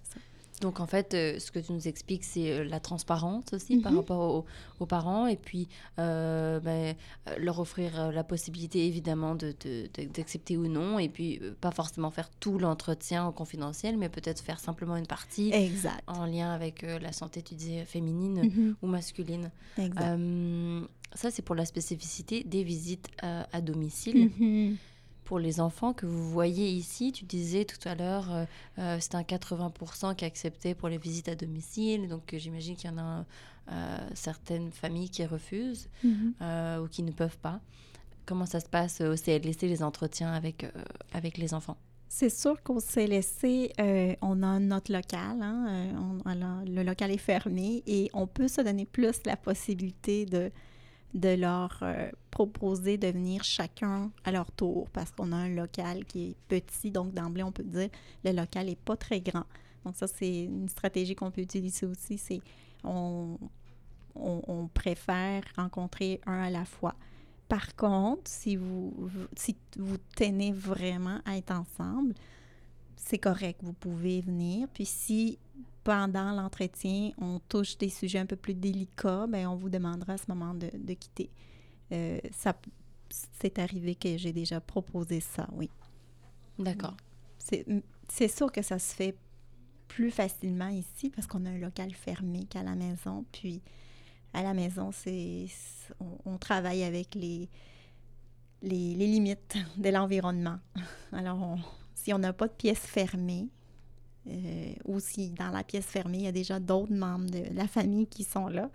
[0.61, 3.91] Donc en fait, euh, ce que tu nous expliques, c'est euh, la transparence aussi par
[3.91, 3.97] mhm.
[3.99, 4.45] rapport
[4.79, 6.93] aux, parents et puis euh, ben,
[7.37, 12.59] leur offrir la possibilité évidemment d'accepter de, ou non et puis pas forcément faire tout
[12.59, 16.03] l'entretien confidentiel, mais peut-être faire simplement une partie exact.
[16.07, 18.75] en lien avec la santé, tu disais, féminine mhm.
[18.81, 19.51] ou masculine.
[19.77, 20.19] Exact.
[21.13, 24.31] ça, c'est pour la spécificité des visites à domicile.
[24.37, 24.75] Mhm
[25.23, 28.45] pour les enfants que vous voyez ici, tu disais tout à l'heure, euh,
[28.79, 32.07] euh c'est un 80% qui acceptait pour les visites à domicile.
[32.07, 33.25] Donc euh, j'imagine qu'il y en a
[33.71, 36.33] euh, certaines familles qui refusent mhm.
[36.81, 37.59] ou qui ne peuvent pas.
[38.25, 40.65] Comment ça se passe au CLSC, les entretiens avec,
[41.13, 41.77] avec les enfants?
[42.07, 43.73] C'est sûr qu'au CLSC,
[44.21, 45.41] on a notre local.
[45.41, 50.51] Hein, le local est fermé et on peut se donner plus la possibilité de
[51.13, 56.05] de leur euh, proposer de venir chacun à leur tour parce qu'on a un local
[56.05, 56.91] qui est petit.
[56.91, 57.89] Donc, d'emblée, on peut dire
[58.23, 59.45] le local n'est pas très grand.
[59.85, 62.17] Donc, ça, c'est une stratégie qu'on peut utiliser aussi.
[62.17, 62.41] C'est
[62.83, 63.37] on,
[64.15, 66.95] on, préfère rencontrer un à la fois.
[67.47, 68.93] Par contre, si vous,
[69.35, 72.13] si vous tenez vraiment à être ensemble,
[72.95, 74.67] c'est correct, vous pouvez venir.
[74.73, 75.37] Puis si
[75.83, 80.17] pendant l'entretien, on touche des sujets un peu plus délicats, bien, on vous demandera à
[80.17, 81.29] ce moment de, quitter.
[81.91, 82.55] Euh, ça,
[83.39, 85.69] c'est arrivé que j'ai déjà proposé ça, oui.
[86.57, 86.95] D'accord.
[87.37, 89.17] C'est sûr que ça se fait
[89.87, 93.25] plus facilement ici parce qu'on a un local fermé qu'à la maison.
[93.31, 93.61] Puis
[94.33, 95.47] à la maison, c'est
[96.25, 97.49] on, travaille avec les,
[98.61, 100.59] les, les limites de l'environnement.
[101.11, 101.57] Alors,
[101.93, 103.49] si on n'a pas de pièce fermée,
[104.27, 107.67] euh, ou si dans la pièce fermée, il y a déjà d'autres membres de la
[107.67, 108.69] famille qui sont là,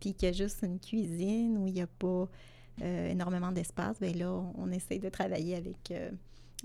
[0.00, 2.28] puis qu'il y a juste une cuisine où il n'y a pas
[2.82, 6.10] euh, énormément d'espace, bien là, on, essaie de travailler avec, euh,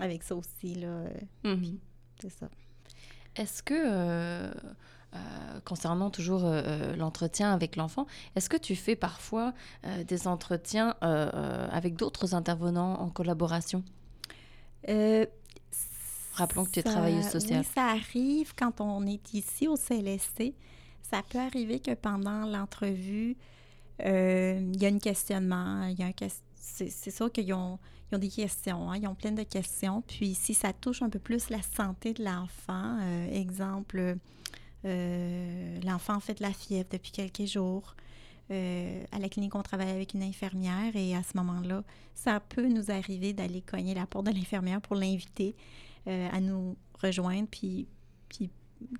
[0.00, 0.74] avec ça aussi.
[0.74, 1.04] Là,
[1.44, 1.78] mhm.
[2.20, 2.48] C'est ça.
[3.36, 4.50] Est-ce que,
[5.64, 6.42] concernant toujours
[6.96, 9.54] l'entretien avec l'enfant, est-ce que tu fais parfois
[10.06, 13.84] des entretiens avec d'autres intervenants en collaboration?
[16.32, 17.60] Rappelons que tu es travailleuse sociale.
[17.60, 20.54] Oui, ça arrive quand on est ici au CLSC.
[21.02, 23.36] Ça peut arriver que pendant l'entrevue,
[24.04, 25.84] euh, il y a un questionnement.
[25.86, 26.12] Il y a un
[26.56, 27.78] c'est sûr qu'ils ont,
[28.10, 30.02] ils ont, des questions, hein, ils ont plein de questions.
[30.02, 34.16] Puis si ça touche un peu plus la santé de l'enfant, euh, exemple,
[34.84, 37.96] euh, l'enfant fait de la fièvre depuis quelques jours.
[38.50, 41.82] à la clinique, on travaille avec une infirmière et à ce moment-là,
[42.14, 45.54] ça peut nous arriver d'aller cogner la porte de l'infirmière pour l'inviter.
[46.06, 47.86] Euh, à nous rejoindre, puis,
[48.28, 48.50] puis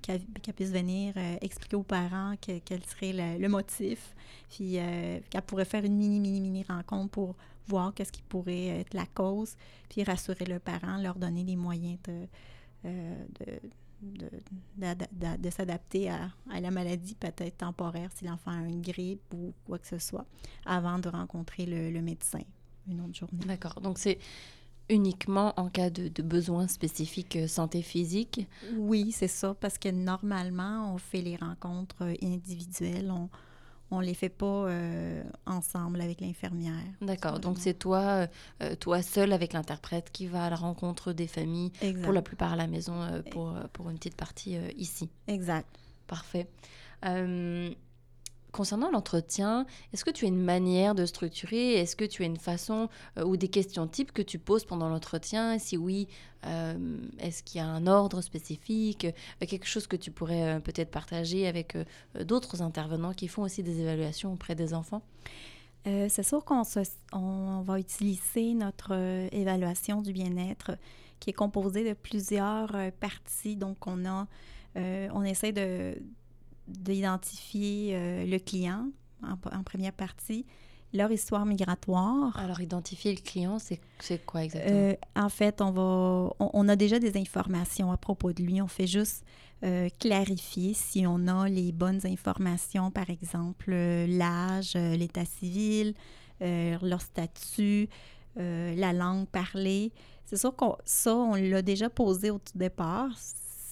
[0.03, 0.21] qu'elle
[0.55, 4.15] puisse venir euh, expliquer aux parents quel serait le, motif,
[4.49, 7.35] puis euh, qu'elle pourrait faire une mini, mini, mini rencontre pour
[7.67, 9.55] voir qu'est-ce qui pourrait être la cause,
[9.89, 12.27] puis rassurer le parent, leur donner les moyens de,
[14.03, 19.53] de, de, s'adapter à, à, la maladie peut-être temporaire si l'enfant a une grippe ou
[19.65, 20.27] quoi que ce soit,
[20.65, 22.41] avant de rencontrer le, le médecin
[22.87, 23.45] une autre journée.
[23.45, 23.79] D'accord.
[23.81, 24.19] Donc c'est
[24.89, 28.47] uniquement en cas de, de besoins spécifiques euh, santé physique?
[28.77, 33.11] Oui, c'est ça, parce que normalement, on fait les rencontres euh, individuelles.
[33.11, 36.81] On, ne les fait pas euh, ensemble avec l'infirmière.
[37.01, 37.41] D'accord.
[37.41, 38.25] Donc c'est toi,
[38.79, 42.55] toi seul avec l'interprète qui va à la rencontre des familles pour la plupart à
[42.55, 45.09] la maison pour, pour une petite partie ici.
[45.27, 45.67] Exact.
[46.07, 46.47] Parfait.
[48.51, 51.75] Concernant l'entretien, est-ce que tu as une manière de structurer?
[51.75, 54.89] Est-ce que tu as une façon euh, ou des questions types que tu poses pendant
[54.89, 55.57] l'entretien?
[55.57, 56.09] Si oui,
[56.45, 59.05] euh, est-ce qu'il y a un ordre spécifique?
[59.05, 61.77] Euh, Quelque chose que tu pourrais peut-être partager avec
[62.25, 65.01] d'autres intervenants qui font aussi des évaluations auprès des enfants?
[65.83, 66.61] C'est sûr qu'on
[67.11, 68.93] on va utiliser notre
[69.31, 70.77] évaluation du bien-être
[71.19, 73.55] qui est composée de plusieurs parties.
[73.55, 74.27] Donc, on a,
[74.75, 75.95] on essaie de
[76.79, 78.87] d'identifier euh, le client
[79.23, 80.45] en, première partie
[80.93, 82.37] leur histoire migratoire.
[82.37, 83.79] Alors, identifier le client, c'est
[84.25, 84.77] quoi exactement?
[84.77, 88.61] Euh, en fait, on, va, on, a déjà des informations à propos de lui.
[88.61, 89.23] On fait juste
[89.63, 95.93] euh, clarifier si on a les bonnes informations, par exemple euh, l'âge, l'état civil,
[96.41, 97.87] leur statut,
[98.35, 99.91] la langue parlée.
[100.25, 103.09] C'est sûr que ça, on l'a déjà posé au tout départ.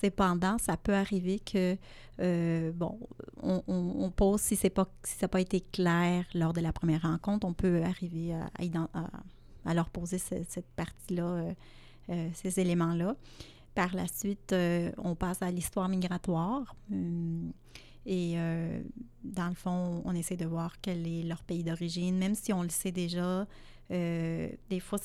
[0.01, 1.77] Cependant, ça peut arriver que,
[2.21, 2.97] euh, bon,
[3.41, 7.45] on, pose, si, pas, si ça n'a pas été clair lors de la première rencontre,
[7.45, 8.49] on peut arriver à,
[9.65, 11.53] à, leur poser cette partie-là, euh,
[12.09, 13.15] euh, ces éléments-là.
[13.75, 14.55] Par la suite,
[14.97, 16.75] on passe à l'histoire migratoire.
[18.05, 18.35] et
[19.23, 22.63] dans le fond, on essaie de voir quel est leur pays d'origine, même si on
[22.63, 23.45] le sait déjà.
[23.89, 24.99] des fois,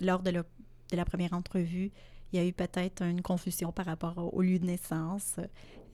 [0.00, 1.90] lors de, de la première entrevue,
[2.32, 5.36] il y a eu peut-être une confusion par rapport au, lieu de naissance,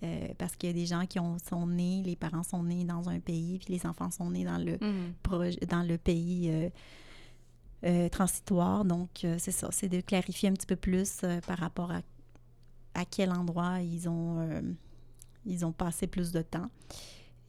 [0.03, 2.85] euh, parce qu'il y a des gens qui ont, sont nés, les parents sont nés
[2.85, 5.67] dans un pays, puis les enfants sont nés dans le, mm.
[5.69, 6.69] dans le pays euh,
[7.85, 8.85] euh, transitoire.
[8.85, 12.03] Donc, c'est ça, c'est de clarifier un petit peu plus par rapport à,
[12.95, 14.63] à quel endroit ils ont,
[15.47, 16.71] ils ont passé plus de temps.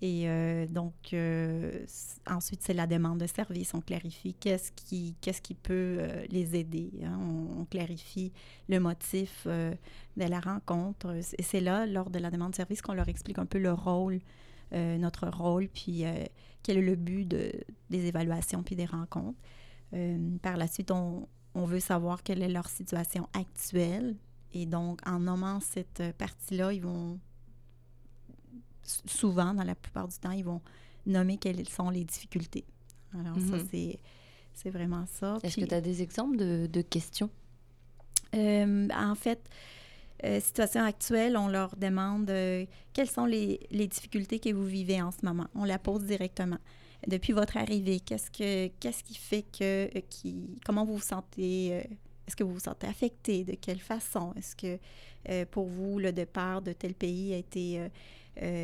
[0.02, 1.86] Et euh, donc, euh,
[2.30, 3.74] ensuite, c'est la demande de service.
[3.74, 6.92] On clarifie qu'est-ce qui, qu'est-ce qui peut euh, les aider.
[7.04, 7.18] Hein.
[7.20, 8.32] On, clarifie
[8.70, 9.76] le motif de
[10.16, 11.20] la rencontre.
[11.38, 13.74] Et c'est là, lors de la demande de service, qu'on leur explique un peu le
[13.74, 14.20] rôle,
[14.72, 16.06] notre rôle, puis
[16.64, 17.52] quel est le but de,
[17.90, 19.38] des évaluations puis des rencontres.
[20.42, 24.16] par la suite, on, on veut savoir quelle est leur situation actuelle.
[24.54, 27.20] Et donc, en nommant cette partie-là, ils vont
[29.06, 30.62] souvent, dans la plupart du temps, ils vont
[31.06, 32.66] nommer quelles sont les difficultés.
[33.14, 33.98] Alors, ça, mhm.
[34.54, 35.38] c'est vraiment ça.
[35.44, 37.30] Est-ce que tu as des exemples de, questions?
[38.36, 39.40] Euh, en fait,
[40.24, 45.12] euh, situation actuelle, on leur demande euh, quelles sont les, difficultés que vous vivez en
[45.12, 45.48] ce moment?
[45.56, 46.58] On la pose directement.
[47.08, 51.70] Depuis votre arrivée, qu'est-ce que qu'est-ce qui fait que qui comment vous vous sentez
[52.28, 53.44] est-ce que vous vous sentez affecté?
[53.44, 54.34] De quelle façon?
[54.36, 57.88] Est-ce que pour vous le départ de tel pays a été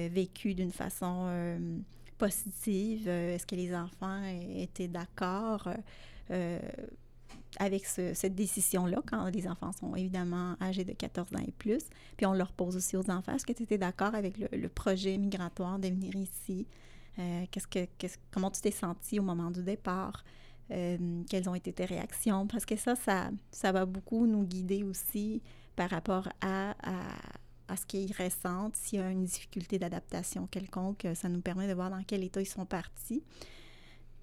[0.09, 1.77] vécu d'une façon euh,
[2.17, 3.05] positive?
[3.07, 4.21] Euh, est-ce que les enfants
[4.55, 5.67] étaient d'accord
[7.59, 11.83] avec cette décision-là quand les enfants sont évidemment âgés de 14 ans et plus?
[12.17, 15.17] Puis on leur pose aussi aux enfants, est-ce que tu étais d'accord avec le, projet
[15.17, 16.65] migratoire de venir ici?
[17.51, 17.87] qu'est-ce que,
[18.31, 20.23] comment tu t'es senti au moment du départ?
[20.69, 22.47] quelles ont été tes réactions?
[22.47, 25.43] Parce que ça, ça, va beaucoup nous guider aussi
[25.75, 26.73] par rapport à
[27.75, 28.75] ce qu'ils ressentent.
[28.75, 32.41] S'il y a une difficulté d'adaptation quelconque, ça nous permet de voir dans quel état
[32.41, 33.23] ils sont partis.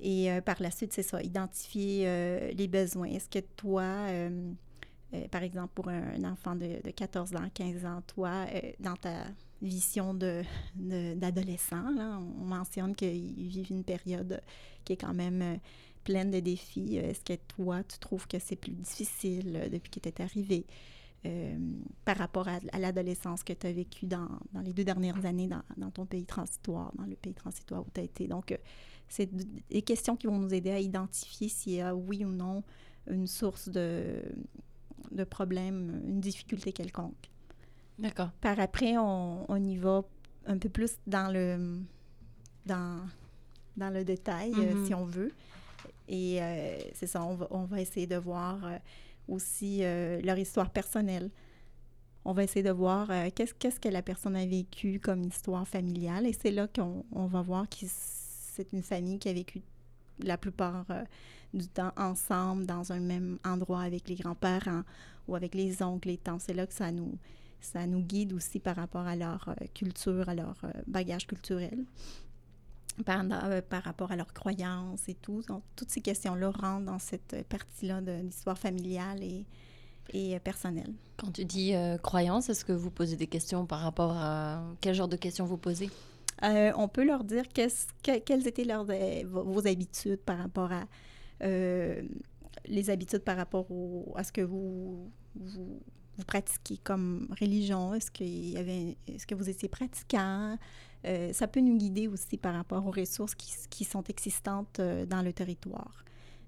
[0.01, 3.07] Et euh, par la suite, c'est ça, identifier euh, les besoins.
[3.07, 4.53] Est-ce que toi, euh,
[5.31, 8.47] par exemple, pour un, enfant de, 14 ans, 15 ans, toi,
[8.79, 9.27] dans ta
[9.61, 14.41] vision d'adolescent, de, on mentionne qu'ils vivent une période
[14.85, 15.59] qui est quand même
[16.05, 16.97] pleine de défis.
[16.97, 20.65] Est-ce que toi, tu trouves que c'est plus difficile depuis que tu es arrivé?
[21.27, 21.55] Euh,
[22.07, 25.61] par rapport à, l'adolescence que tu as vécue dans, dans, les deux dernières années dans,
[25.77, 28.27] dans, ton pays transitoire, dans le pays transitoire où tu as été.
[28.27, 28.57] Donc, euh,
[29.07, 29.29] c'est
[29.69, 32.63] des questions qui vont nous aider à identifier s'il y a oui ou non
[33.07, 34.23] une source de,
[35.11, 37.31] de problème, une difficulté quelconque.
[37.99, 38.31] D'accord.
[38.41, 40.03] Par après, on, on, y va
[40.47, 41.83] un peu plus dans le,
[42.65, 42.99] dans,
[43.77, 44.87] dans le détail, euh, mm-hmm.
[44.87, 45.33] si on veut.
[46.09, 46.41] Et
[46.95, 48.59] c'est ça, on va, on va, essayer de voir
[49.31, 51.31] aussi euh, leur histoire personnelle.
[52.25, 55.67] On va essayer de voir euh, qu'est-ce, qu'est-ce que la personne a vécu comme histoire
[55.67, 56.27] familiale.
[56.27, 59.63] Et c'est là qu'on on va voir que c'est une famille qui a vécu
[60.19, 61.05] la plupart euh,
[61.55, 64.83] du temps ensemble dans un même endroit avec les grands-parents
[65.29, 66.43] ou avec les oncles, les tantes.
[66.43, 67.17] C'est là que ça nous,
[67.61, 71.85] ça nous guide aussi par rapport à leur culture, à leur bagage culturel
[73.05, 75.43] par, euh, par rapport à leurs croyances et tout.
[75.49, 79.47] Donc, toutes ces questions-là rentrent dans cette partie-là de l'histoire familiale et,
[80.13, 80.93] et euh, personnelle.
[81.17, 84.95] Quand tu dis euh, croyances, est-ce que vous posez des questions par rapport à quel
[84.95, 85.91] genre de questions vous posez?
[86.43, 88.87] on peut leur dire quelles étaient leurs,
[89.27, 90.85] vos habitudes par rapport à
[91.43, 93.67] les habitudes par rapport
[94.17, 95.83] à ce que vous, vous,
[96.17, 97.95] vous pratiquez comme religion.
[97.95, 100.57] Est-ce, qu'il y avait, est-ce que vous étiez pratiquant?
[101.07, 105.23] Euh, ça peut nous guider aussi par rapport aux ressources qui, sont existantes euh, dans
[105.23, 106.05] le territoire.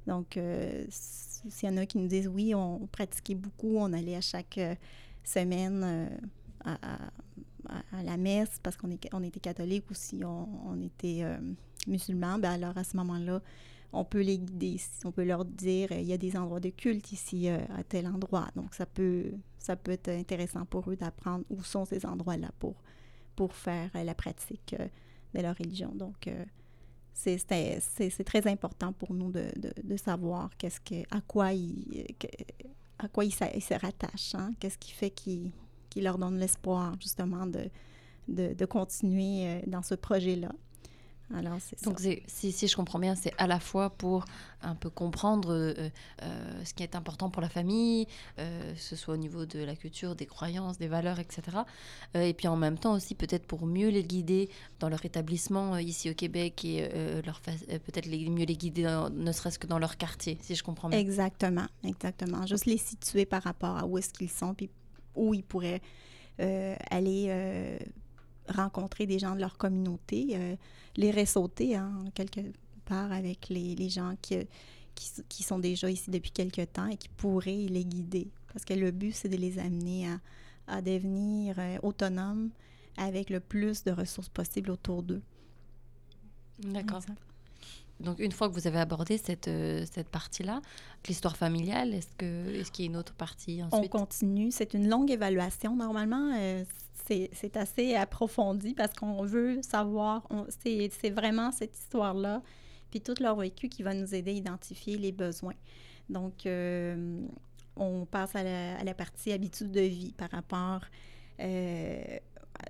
[0.07, 4.17] Donc, euh, s'il y en a qui nous disent oui, on pratiquait beaucoup, on allait
[4.17, 4.61] à chaque
[5.25, 6.11] semaine
[6.65, 6.79] à,
[8.03, 11.25] la messe parce qu'on on était catholique ou si on, on était
[11.87, 13.41] musulman, ben alors à ce moment-là,
[13.93, 17.13] on peut les guider, on peut leur dire il y a des endroits de culte
[17.13, 18.49] ici à tel endroit.
[18.57, 22.75] Donc ça peut ça peut être intéressant pour eux d'apprendre où sont ces endroits-là pour
[23.37, 24.87] pour faire euh, la pratique euh,
[25.35, 25.91] de leur religion.
[25.95, 26.45] Donc, euh,
[27.15, 32.07] c'est très important pour nous de, de, savoir qu'est-ce que, à quoi ils,
[32.99, 34.53] à quoi ils, se rattachent, hein?
[34.59, 35.51] qu'est-ce qui fait qu'ils
[35.91, 37.69] qui leur donne l'espoir justement de,
[38.29, 40.51] de, continuer dans ce projet-là.
[41.35, 44.25] Alors, Donc, si, si, je comprends bien, c'est à la fois pour
[44.63, 45.75] un peu comprendre euh,
[46.23, 48.07] euh, ce qui est important pour la famille,
[48.39, 51.43] euh, que ce soit au niveau de la culture, des croyances, des valeurs, etc.
[52.15, 56.11] et puis en même temps aussi peut-être pour mieux les guider dans leur établissement ici
[56.11, 56.89] au Québec et
[57.23, 60.99] peut-être mieux les guider ne serait-ce que dans leur quartier, si je comprends bien.
[60.99, 62.47] Exactement, exactement.
[62.47, 64.71] Juste les situer par rapport à où est-ce qu'ils sont, puis
[65.15, 65.81] où ils pourraient
[66.39, 67.79] aller
[68.49, 70.57] rencontrer des gens de leur communauté, euh,
[70.97, 72.41] les ressauter en hein, quelque
[72.85, 74.39] part avec les, les gens qui,
[75.29, 78.29] qui, sont déjà ici depuis quelque temps et qui pourraient les guider.
[78.53, 80.21] Parce que le but, c'est de les amener à,
[80.67, 82.51] à devenir euh, autonomes
[82.97, 85.23] avec le plus de ressources possibles autour d'eux.
[86.59, 87.03] D'accord.
[88.01, 90.61] Donc, une fois que vous avez abordé cette, euh, cette partie-là,
[91.07, 93.85] l'histoire familiale, est-ce qu'il est qu'il y a une autre partie ensuite?
[93.95, 94.51] On continue.
[94.51, 95.77] C'est une longue évaluation.
[95.77, 96.33] Normalement,
[97.07, 102.43] c'est assez approfondi parce qu'on veut savoir, c'est vraiment cette histoire-là,
[102.91, 105.55] puis tout leur vécu qui va nous aider à identifier les besoins.
[106.09, 107.21] Donc, euh,
[107.77, 108.43] on passe à
[108.85, 110.83] la, partie habitude de vie par rapport,
[111.41, 112.19] euh,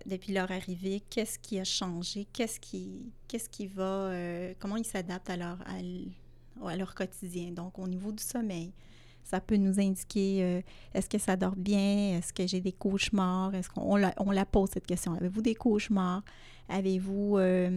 [0.07, 4.85] depuis leur arrivée, qu'est-ce qui a changé, qu'est-ce qui, qu'est-ce qui va, euh, comment ils
[4.85, 5.37] s'adaptent à
[6.65, 7.51] à leur quotidien.
[7.51, 8.73] Donc, au niveau du sommeil,
[9.25, 10.61] ça peut nous indiquer euh,
[10.95, 14.45] est-ce que ça dort bien, est-ce que j'ai des cauchemars, est-ce qu'on la, on la
[14.45, 15.15] pose cette question.
[15.15, 16.23] Avez-vous des cauchemars?
[16.69, 17.69] Avez-vous euh,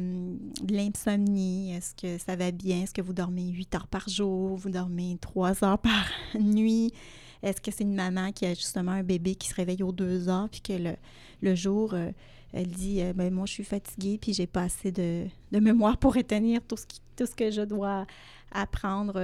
[0.61, 1.73] de l'insomnie?
[1.73, 2.83] Est-ce que ça va bien?
[2.83, 4.55] Est-ce que vous dormez 8 heures par jour?
[4.55, 6.05] Vous dormez 3 heures par
[6.39, 6.91] nuit?
[7.43, 10.29] Est-ce que c'est une maman qui a justement un bébé qui se réveille aux 2
[10.29, 10.95] heures puis que
[11.41, 12.11] le, jour, euh,
[12.53, 16.13] elle dit ben, Moi, je suis fatiguée puis j'ai pas assez de, de, mémoire pour
[16.15, 16.85] retenir tout ce,
[17.15, 18.05] tout ce que je dois
[18.51, 19.19] apprendre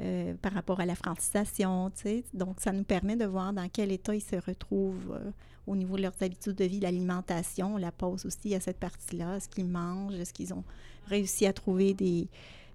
[0.00, 2.24] euh, par rapport à la francisation, tu sais.
[2.32, 5.32] Donc, ça nous permet de voir dans quel état ils se retrouvent euh,
[5.66, 7.74] au niveau de leurs habitudes de vie, l'alimentation.
[7.74, 9.36] On la pose aussi à cette partie-là.
[9.36, 10.14] Est-ce qu'ils mangent?
[10.14, 10.62] Est-ce qu'ils ont
[11.06, 12.28] réussi à trouver des,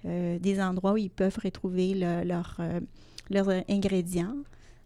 [0.03, 2.59] euh, des endroits où ils peuvent retrouver leurs
[3.69, 4.36] ingrédients?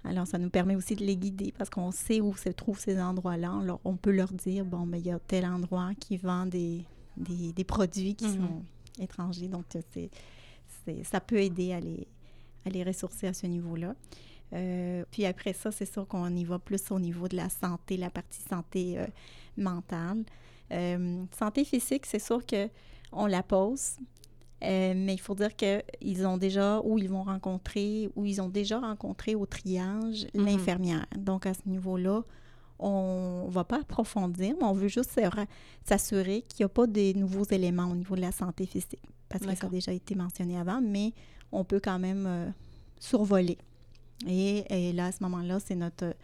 [0.04, 3.02] Alors, ça nous permet aussi de les guider parce qu'on sait où se trouvent ces
[3.02, 3.52] endroits-là.
[3.64, 6.86] Alors, on peut leur dire, bon, mais il y a tel endroit qui vend des,
[7.18, 8.36] des, produits qui mm-hmm.
[8.36, 8.64] sont
[9.02, 9.48] étrangers.
[9.48, 10.12] Donc, c'est,
[11.04, 12.08] ça peut aider à les,
[12.68, 13.96] à les ressourcer à ce niveau-là.
[14.54, 17.98] Euh, puis après ça, c'est sûr qu'on y va plus au niveau de la santé,
[17.98, 19.06] la partie santé euh,
[19.58, 20.24] mentale.
[20.72, 22.70] Euh, santé physique, c'est sûr que
[23.12, 23.98] on la pose,
[24.62, 28.80] mais il faut dire qu'ils ont déjà, ou ils vont rencontrer, ou ils ont déjà
[28.80, 30.44] rencontré au triage mm-hmm.
[30.44, 31.06] l'infirmière.
[31.18, 32.24] Donc à ce niveau-là,
[32.80, 35.20] on ne va pas approfondir, mais on veut juste
[35.86, 39.46] s'assurer qu'il n'y a pas de nouveaux éléments au niveau de la santé physique, parce
[39.46, 41.14] que ça a déjà été mentionné avant, mais
[41.52, 42.50] on peut quand même euh,
[43.00, 43.58] survoler.
[44.26, 46.16] Et, là, à ce moment-là, c'est notre,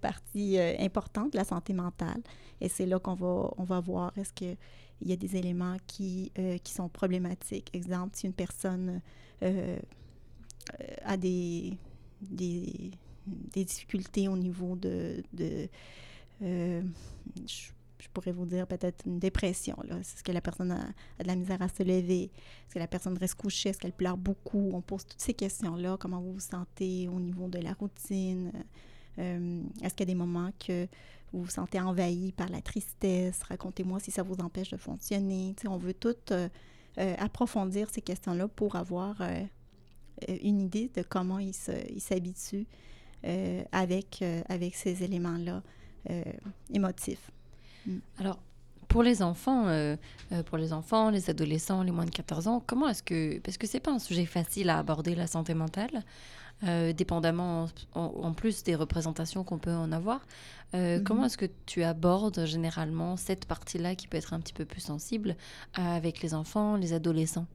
[0.00, 2.20] partie euh, importante, la santé mentale.
[2.60, 4.56] Et c'est là qu'on va, voir est-ce qu'il
[5.02, 7.70] y a des éléments qui, euh, qui sont problématiques.
[7.72, 9.00] Exemple, si une personne
[11.04, 11.78] a des,
[13.54, 15.22] difficultés au niveau de...
[18.08, 19.76] pourrais vous dire peut-être une dépression.
[20.00, 22.24] Est-ce que la personne a, de la misère à se lever?
[22.24, 23.70] Est-ce que la personne reste couchée?
[23.70, 24.70] Est-ce qu'elle pleure beaucoup?
[24.72, 25.96] On pose toutes ces questions-là.
[25.98, 28.52] Comment vous vous sentez au niveau de la routine?
[29.18, 30.86] Euh, est-ce qu'il y a des moments que
[31.32, 33.42] vous vous sentez envahi par la tristesse?
[33.42, 35.54] Racontez-moi si ça vous empêche de fonctionner.
[35.66, 36.48] on veut tout euh,
[36.98, 39.20] euh, approfondir ces questions-là pour avoir
[40.26, 42.66] une idée de comment il s'habitue
[43.72, 45.62] avec, avec ces éléments-là
[46.72, 47.30] émotifs.
[47.88, 47.98] Mm.
[48.20, 48.38] Alors,
[48.88, 49.96] pour les enfants, euh,
[50.32, 53.38] euh, pour les enfants, les adolescents, les moins de 14 ans, comment est-ce que...
[53.40, 56.04] Parce que c'est pas un sujet facile à aborder, la santé mentale,
[56.64, 60.26] euh, dépendamment en, plus des représentations qu'on peut en avoir.
[60.72, 61.02] Mm-hmm.
[61.02, 64.80] Comment est-ce que tu abordes généralement cette partie-là qui peut être un petit peu plus
[64.80, 65.36] sensible
[65.74, 67.46] avec les enfants, les adolescents?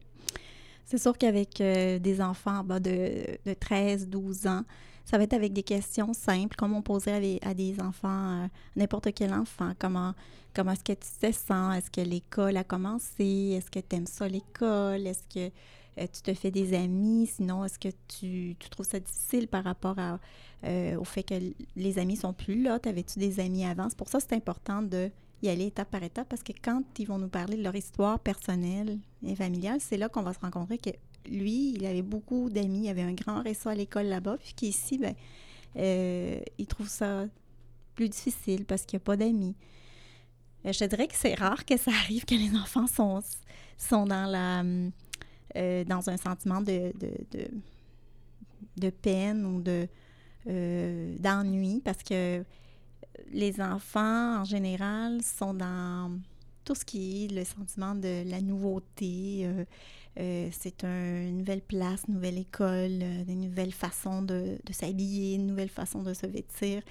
[0.86, 4.64] C'est sûr qu'avec des enfants bas de, de 13, 12 ans,
[5.06, 9.14] ça va être avec des questions simples, comme on posait à des, enfants, euh, n'importe
[9.14, 9.74] quel enfant.
[9.78, 10.14] Comment,
[10.54, 11.76] comment est-ce que tu te sens?
[11.76, 13.56] Est-ce que l'école a commencé?
[13.58, 15.06] Est-ce que tu aimes ça l'école?
[15.06, 15.52] Est-ce que
[16.00, 17.28] euh, tu te fais des amis?
[17.28, 19.98] Sinon, est-ce que tu, trouves ça difficile par rapport
[20.64, 21.36] euh, au fait que
[21.76, 22.80] les amis sont plus là?
[22.80, 23.90] T'avais-tu des amis avant?
[23.90, 25.12] C'est pour ça que c'est important de
[25.44, 28.18] y aller étape par étape parce que quand ils vont nous parler de leur histoire
[28.20, 30.92] personnelle et familiale, c'est là qu'on va se rencontrer que
[31.30, 34.98] lui, il avait beaucoup d'amis, il avait un grand réseau à l'école là-bas, puis qu'ici,
[34.98, 35.16] ben,
[35.78, 37.26] euh, il trouve ça
[37.96, 39.56] plus difficile parce qu'il n'y a pas d'amis.
[40.66, 44.64] je te dirais que c'est rare que ça arrive que les enfants sont, dans, la,
[45.84, 46.92] dans un sentiment de,
[49.02, 49.88] peine ou de,
[51.20, 52.44] d'ennui parce que
[53.32, 56.20] les enfants, en général, sont dans
[56.64, 59.42] tout ce qui est le sentiment de la nouveauté.
[59.44, 59.66] Euh,
[60.20, 65.48] euh, c'est une nouvelle place, une nouvelle école, euh, des nouvelles façons de, s'habiller, une
[65.48, 66.82] nouvelle façon de se vêtir.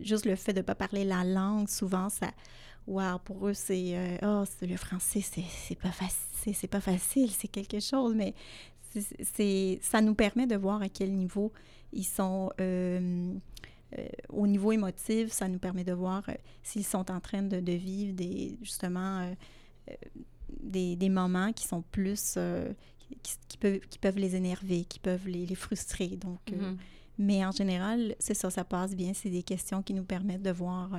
[0.00, 2.30] juste le fait de ne pas parler la langue, souvent, ça.
[2.86, 4.18] Wow, pour eux, c'est.
[4.22, 5.90] oh, le français, c'est pas.
[6.42, 8.34] C'est pas facile, c'est quelque chose, mais
[9.34, 11.52] c'est ça nous permet de voir à quel niveau
[11.92, 12.50] ils sont
[13.98, 17.72] euh, au niveau émotif, ça nous permet de voir euh, s'ils sont en train de,
[17.72, 19.94] vivre des, justement euh,
[20.62, 22.38] des, des, moments qui sont plus,
[23.48, 26.08] qui, peuvent, qui peuvent les énerver, qui peuvent les, les frustrer.
[26.08, 26.76] Donc, mm-hmm.
[27.18, 29.12] mais en général, c'est ça, ça passe bien.
[29.14, 30.90] C'est des questions qui nous permettent de voir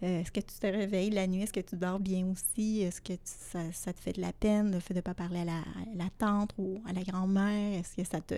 [0.00, 1.42] est-ce que tu te réveilles la nuit?
[1.42, 2.82] Est-ce que tu dors bien aussi?
[2.82, 5.40] Est-ce que ça, ça, te fait de la peine, le fait de ne pas parler
[5.40, 7.80] à la, à la, tante ou à la grand-mère?
[7.80, 8.36] Est-ce que ça te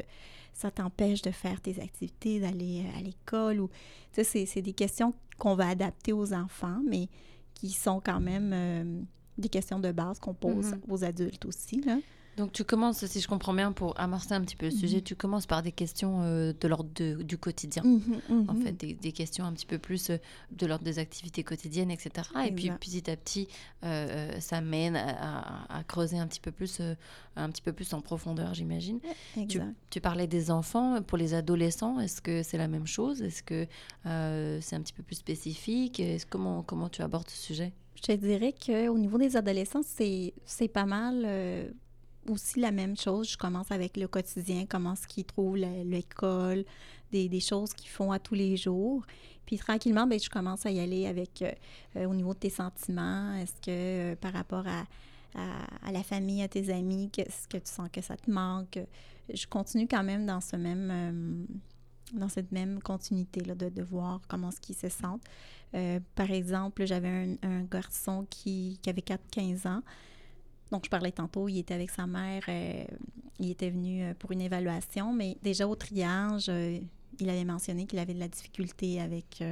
[0.53, 3.61] ça t'empêche de faire tes activités, d'aller euh, à l'école.
[3.61, 3.71] Ou,
[4.13, 7.09] c'est des questions qu'on va adapter aux enfants, mais
[7.55, 9.03] qui sont quand même euh,
[9.39, 10.91] des questions de base qu'on pose mm-hmm.
[10.91, 11.81] aux adultes aussi.
[11.81, 11.97] Là.
[12.37, 15.03] Donc tu commences, si je comprends bien, pour amorcer un petit peu le sujet, mhm.
[15.03, 16.89] tu commences par des questions euh, de l'ordre
[17.23, 17.83] du quotidien.
[17.85, 18.45] Mhm, mhm.
[18.49, 20.17] En fait, des, questions un petit peu plus euh,
[20.53, 22.29] de l'ordre des activités quotidiennes, etc.
[22.47, 23.49] Et puis petit à petit,
[23.85, 26.81] euh, ça mène à, creuser un petit peu plus,
[27.37, 29.01] un petit peu plus en profondeur, j'imagine.
[29.49, 29.61] Tu,
[29.91, 31.03] tu, parlais des enfants.
[31.03, 33.23] Pour les adolescents, est-ce que c'est la même chose?
[33.23, 33.67] Est-ce que
[34.05, 36.01] c'est un petit peu plus spécifique?
[36.31, 37.73] Comment, comment tu abordes ce sujet?
[38.01, 41.75] Je te dirais qu'au niveau des adolescents, c'est pas mal
[42.29, 43.31] aussi la même chose.
[43.31, 46.65] Je commence avec le quotidien, comment ce qu'ils trouvent l'école,
[47.13, 49.05] des, des, choses qu'ils font à tous les jours.
[49.47, 51.51] Puis tranquillement, bien, je commence à y aller avec euh,
[51.97, 53.35] euh, au niveau de tes sentiments.
[53.35, 54.85] Est-ce que euh, par rapport à,
[55.85, 58.79] à, la famille, à tes amis, qu'est-ce que tu sens que ça te manque?
[59.33, 61.47] Je continue quand même dans ce même
[62.13, 65.23] dans cette même continuité là, de, de voir comment ce qu'ils se sentent.
[66.15, 69.83] Par exemple, j'avais un, un, garçon qui, avait 4-15 ans.
[70.71, 72.85] Donc, je parlais tantôt, il était avec sa mère, euh,
[73.39, 76.79] il était venu euh, pour une évaluation, mais déjà au triage, euh,
[77.19, 79.43] il avait mentionné qu'il avait de la difficulté avec,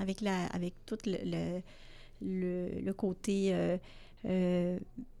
[0.00, 1.60] avec, la, avec tout le,
[2.22, 3.54] le, le, côté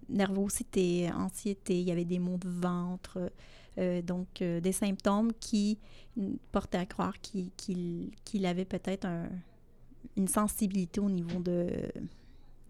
[0.08, 3.30] nervosité, anxiété, il y avait des maux de ventre,
[3.76, 5.78] donc des symptômes qui
[6.52, 9.06] portaient à croire qu'il avait peut-être
[10.16, 11.68] une sensibilité au niveau de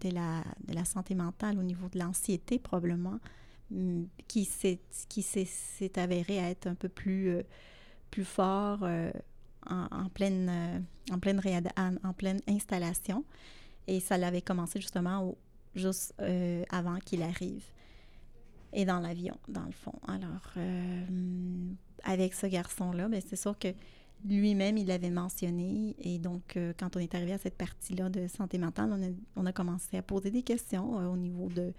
[0.02, 3.18] de la, de la santé mentale, au niveau de l'anxiété probablement,
[3.70, 4.78] mm, qui s'est
[5.96, 7.42] avéré être un peu plus, euh,
[8.10, 9.10] plus fort euh,
[9.66, 10.78] en, pleine, euh,
[11.12, 13.24] en, pleine installation.
[13.86, 15.36] Et ça l'avait commencé justement
[15.74, 16.14] juste
[16.70, 17.64] avant qu'il arrive.
[18.72, 19.94] Et dans l'avion, dans le fond.
[20.06, 20.54] Alors,
[22.04, 23.68] avec ce garçon-là, ben, c'est sûr que
[24.24, 25.96] lui-même, il l'avait mentionné.
[25.98, 29.52] Et donc, euh, quand on est arrivé à cette partie-là de santé mentale, on a,
[29.52, 31.72] commencé à poser des questions euh, au niveau de,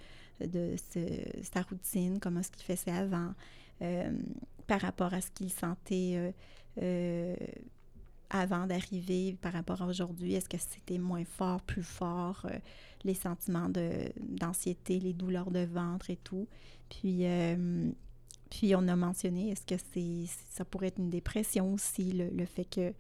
[1.42, 3.34] sa routine, comment est-ce qu'il faisait avant,
[3.82, 4.12] euh,
[4.68, 6.34] par rapport à ce qu'il sentait
[8.30, 10.34] avant d'arriver, par rapport à aujourd'hui.
[10.34, 12.48] Est-ce que c'était moins fort, plus fort,
[13.04, 13.70] les sentiments
[14.20, 16.48] d'anxiété, les douleurs de ventre et tout.
[16.90, 17.26] Puis,
[18.50, 22.66] puis on a mentionné, est-ce que c'est ça pourrait être une dépression aussi, le, fait
[22.66, 22.94] que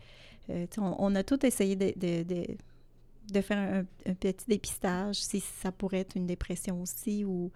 [0.49, 6.27] euh, on, a tout essayé de, faire un, petit dépistage, si ça pourrait être une
[6.27, 7.51] dépression aussi ou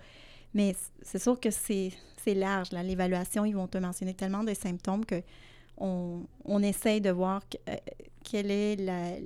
[0.54, 1.92] mais c'est sûr que c'est
[2.28, 2.72] large.
[2.72, 5.22] L'évaluation, ils vont te mentionner tellement de symptômes que
[5.78, 7.76] on, on essaye de voir euh,
[8.24, 8.76] quel est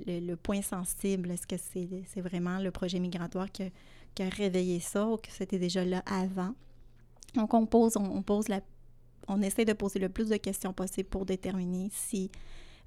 [0.06, 1.30] le, point sensible.
[1.30, 3.62] Est-ce que c'est vraiment le projet migratoire qui
[4.22, 6.54] a réveillé ça ou que c'était déjà là avant?
[7.34, 12.30] Donc, on pose, on, essaie de poser le plus de questions possible pour déterminer si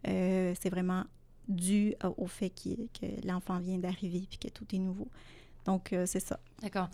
[0.08, 1.04] euh, c'est vraiment
[1.48, 5.08] dû au fait que l'enfant vient d'arriver puis que tout est nouveau.
[5.66, 6.40] Donc, euh, c'est ça.
[6.62, 6.90] D'accord.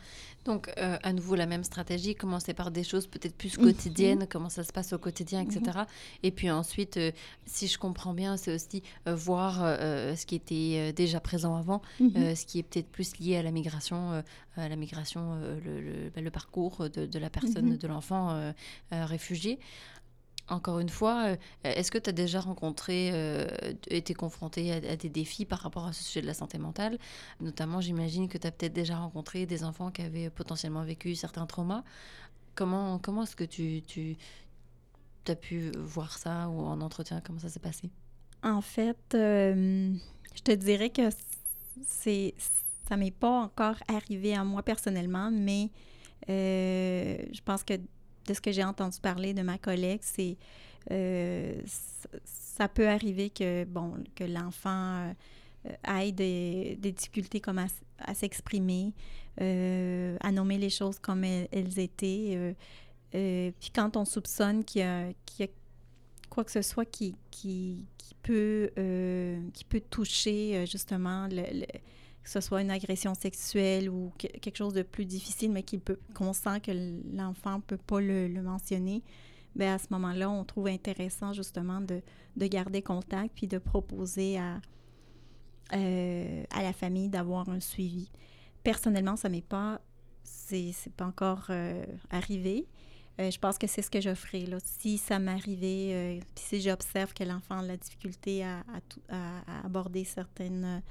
[0.46, 4.50] Donc, euh, à nouveau, la même stratégie, commencer par des choses peut-être plus quotidiennes, comment
[4.50, 5.62] ça se passe au quotidien, etc.
[5.66, 5.86] Mhm.
[6.24, 7.12] Et puis ensuite, euh,
[7.46, 12.36] si je comprends bien, c'est aussi voir ce qui était déjà présent avant, mhm.
[12.36, 14.24] ce qui est peut-être plus lié à la migration,
[14.56, 17.78] à la migration, le, le, le, parcours de, de la personne, mhm.
[17.78, 18.54] de l'enfant
[18.92, 19.60] réfugié.
[20.48, 23.48] Encore une fois, euh, est-ce que tu as déjà rencontré, euh,
[23.90, 26.98] été confronté à, des défis par rapport à ce sujet de la santé mentale?
[27.40, 31.46] Notamment, j'imagine que tu as peut-être déjà rencontré des enfants qui avaient potentiellement vécu certains
[31.46, 31.84] traumas.
[32.56, 34.18] Comment, comment est-ce que tu, tu
[35.28, 37.90] as pu voir ça ou en entretien Comment ça s'est passé?
[38.44, 39.94] En fait, euh,
[40.36, 41.10] je te dirais que
[41.86, 42.34] c'est
[42.90, 45.70] ça m'est pas encore arrivé à moi personnellement, mais
[46.28, 47.76] je pense que
[48.34, 50.38] ce que j'ai entendu parler de ma collègue, c'est
[50.92, 51.62] euh,
[52.24, 55.14] ça peut arriver que bon que l'enfant
[55.68, 58.94] euh, ait des, difficultés comme à, s'exprimer,
[59.38, 62.56] à nommer les choses comme elles, étaient.
[63.12, 65.48] puis quand on soupçonne qu'il y, a
[66.30, 67.86] quoi que ce soit qui, qui,
[68.24, 68.72] peut,
[69.54, 71.66] qui peut toucher justement le
[72.24, 75.66] que ce soit une agression sexuelle ou quelque chose de plus difficile, mais
[76.14, 76.72] qu'on sent que
[77.16, 79.02] l'enfant ne peut pas le, mentionner,
[79.56, 82.02] bien à ce moment-là, on trouve intéressant justement de,
[82.38, 84.62] garder contact puis de proposer à,
[85.74, 88.12] euh, à la famille d'avoir un suivi.
[88.64, 89.82] Personnellement, ça m'est pas,
[90.96, 92.68] pas encore euh, arrivé.
[93.20, 94.10] Euh, je pense que c'est ce que je.
[94.48, 94.58] Là.
[94.64, 98.64] Si ça m'arrivait, si j'observe que l'enfant a la difficulté à,
[99.10, 100.84] à aborder certaines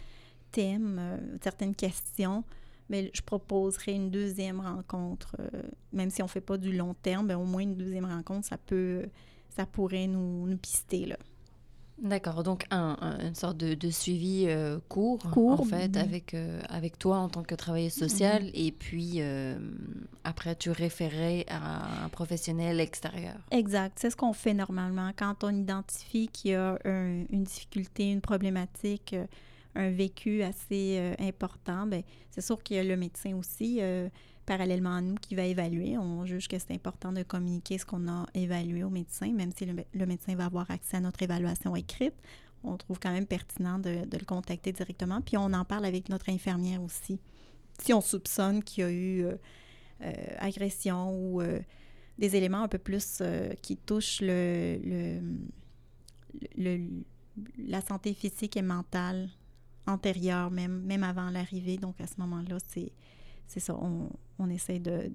[0.51, 2.45] thèmes, euh, certaines questions,
[2.89, 5.37] mais je proposerai une deuxième rencontre.
[5.39, 8.05] Euh, même si on ne fait pas du long terme, ben, au moins une deuxième
[8.05, 9.07] rencontre, ça peut,
[9.49, 11.17] ça pourrait nous, nous pister, là.
[12.03, 16.35] D'accord, donc un, une sorte de, suivi euh, court, en fait, avec,
[16.71, 18.51] avec toi en tant que travailleuse sociale, mhm.
[18.55, 19.21] et puis
[20.25, 23.37] après tu référais à un professionnel extérieur.
[23.51, 25.11] Exact, c'est ce qu'on fait normalement.
[25.15, 29.15] Quand on identifie qu'il y a une difficulté, une problématique,
[29.75, 34.09] un vécu assez euh, important, ben, c'est sûr qu'il y a le médecin aussi, euh,
[34.47, 35.97] parallèlement à nous, qui va évaluer.
[35.97, 39.67] On juge que c'est important de communiquer ce qu'on a évalué au médecin, même si
[39.67, 42.15] le, médecin va avoir accès à notre évaluation écrite.
[42.65, 45.21] On trouve quand même pertinent de, le contacter directement.
[45.21, 47.19] Puis on en parle avec notre infirmière aussi.
[47.81, 49.37] Si on soupçonne qu'il y a eu euh,
[50.39, 51.43] agression ou
[52.19, 53.23] des éléments un peu plus
[53.63, 54.79] qui touchent le,
[56.59, 56.81] le,
[57.57, 59.31] la santé physique et mentale
[59.87, 61.77] antérieure, même, même avant l'arrivée.
[61.77, 62.93] Donc, à ce moment-là, c'est,
[63.47, 63.75] c'est ça.
[63.75, 65.11] On, on essaie de,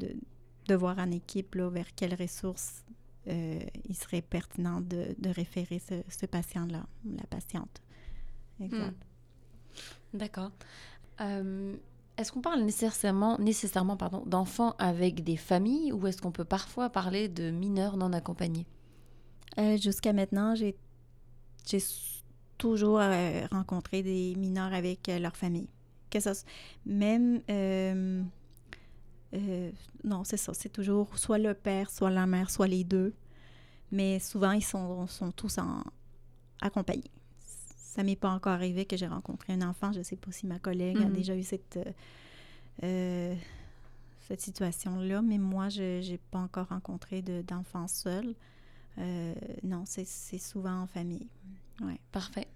[0.68, 2.84] de, voir en équipe là, vers quelles ressources
[3.28, 7.82] euh, il serait pertinent de, de référer ce, ce patient-là, la patiente.
[8.60, 8.92] Exact.
[8.92, 10.18] Hmm.
[10.18, 10.52] D'accord.
[11.22, 11.76] Euh,
[12.18, 16.90] est-ce qu'on parle nécessairement, nécessairement pardon, d'enfants avec des familles ou est-ce qu'on peut parfois
[16.90, 18.66] parler de mineurs non accompagnés?
[19.58, 20.76] Euh, jusqu'à maintenant, j'ai,
[21.66, 21.80] j'ai
[22.58, 25.70] toujours euh, rencontrer des mineurs avec euh, leur famille.
[26.10, 26.34] Que ça,
[26.86, 28.24] même, euh,
[30.04, 33.14] non, c'est ça, c'est toujours soit le père, soit la mère, soit les deux.
[33.92, 35.84] Mais souvent, ils sont, sont tous en,
[36.62, 37.12] accompagnés.
[37.38, 39.92] Ça m'est pas encore arrivé que j'ai rencontré un enfant.
[39.92, 41.12] Je ne sais pas si ma collègue a mm-hmm.
[41.14, 41.80] déjà eu cette,
[42.82, 48.36] cette situation-là, mais moi, je n'ai pas encore rencontré d'enfants seuls.
[49.64, 51.28] non, c'est souvent en famille.
[51.82, 52.00] Ouais.
[52.12, 52.48] Parfait.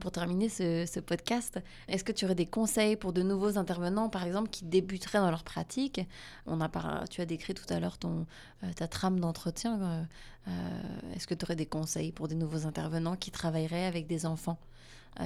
[0.00, 4.24] Pour terminer ce, podcast, est-ce que tu aurais des conseils pour de nouveaux intervenants, par
[4.24, 6.00] exemple, qui débuteraient dans leur pratique?
[6.46, 6.68] On a
[7.08, 8.26] Tu as décrit tout à l'heure ton,
[8.62, 9.80] euh, ta trame d'entretien.
[9.80, 10.02] Euh,
[10.48, 14.26] euh, est-ce que tu aurais des conseils pour des nouveaux intervenants qui travailleraient avec des
[14.26, 14.58] enfants,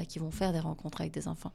[0.08, 1.52] qui vont faire des rencontres avec des enfants?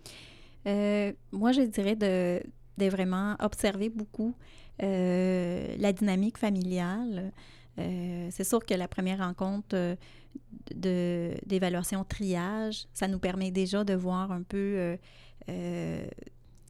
[0.66, 2.44] Moi, je dirais de,
[2.78, 4.36] de vraiment observer beaucoup
[4.80, 7.32] la dynamique familiale.
[7.80, 13.94] Euh, c'est sûr que la première rencontre euh, d'évaluation triage, ça nous permet déjà de
[13.94, 14.98] voir un peu
[15.50, 16.08] euh,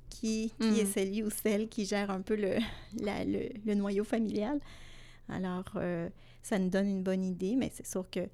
[0.10, 0.93] qui, qui est mm.
[0.93, 2.58] celui ou celle qui gère un peu le,
[3.66, 4.60] le, noyau familial.
[5.30, 5.66] Alors,
[6.43, 8.28] ça nous donne une bonne idée, mais c'est sûr que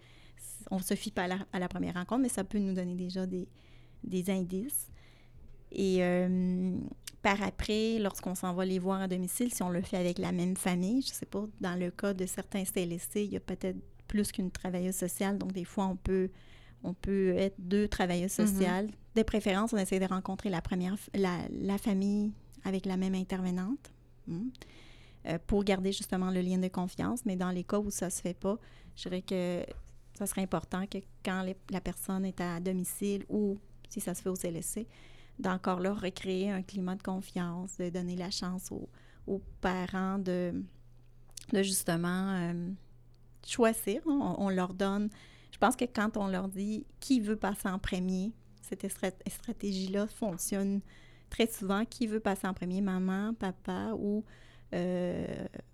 [0.70, 3.26] on ne se fie pas à la, première rencontre, mais ça peut nous donner déjà
[3.26, 3.48] des,
[4.04, 4.91] des indices.
[5.72, 6.02] Et
[7.22, 10.32] par après, lorsqu'on s'en va les voir à domicile, si on le fait avec la
[10.32, 13.40] même famille, je ne sais pas, dans le cas de certains CLSC, il y a
[13.40, 16.30] peut-être plus qu'une travailleuse sociale, donc des fois, on peut,
[16.84, 18.48] on peut être deux travailleuses mm-hmm.
[18.48, 18.90] sociales.
[19.16, 22.32] De préférence, on essaie de rencontrer la première, la, famille
[22.64, 23.92] avec la même intervenante
[24.28, 24.50] hmm,
[25.28, 27.26] euh, pour garder justement le lien de confiance.
[27.26, 28.58] Mais dans les cas où ça ne se fait pas,
[28.96, 29.64] je dirais que
[30.18, 33.58] ça serait important que quand la personne est à domicile ou
[33.90, 34.88] si ça se fait au CLSC,
[35.40, 38.90] d'encore là recréer un climat de confiance, de donner la chance aux,
[39.62, 40.54] parents de,
[41.54, 42.70] de justement euh,
[43.48, 44.02] choisir.
[44.06, 45.10] On, leur donne.
[45.52, 48.86] Je pense que quand on leur dit qui veut passer en premier, cette
[49.28, 50.82] stratégie-là fonctionne
[51.30, 51.86] très souvent.
[51.86, 54.24] Qui veut passer en premier, maman, papa ou
[54.74, 55.26] euh,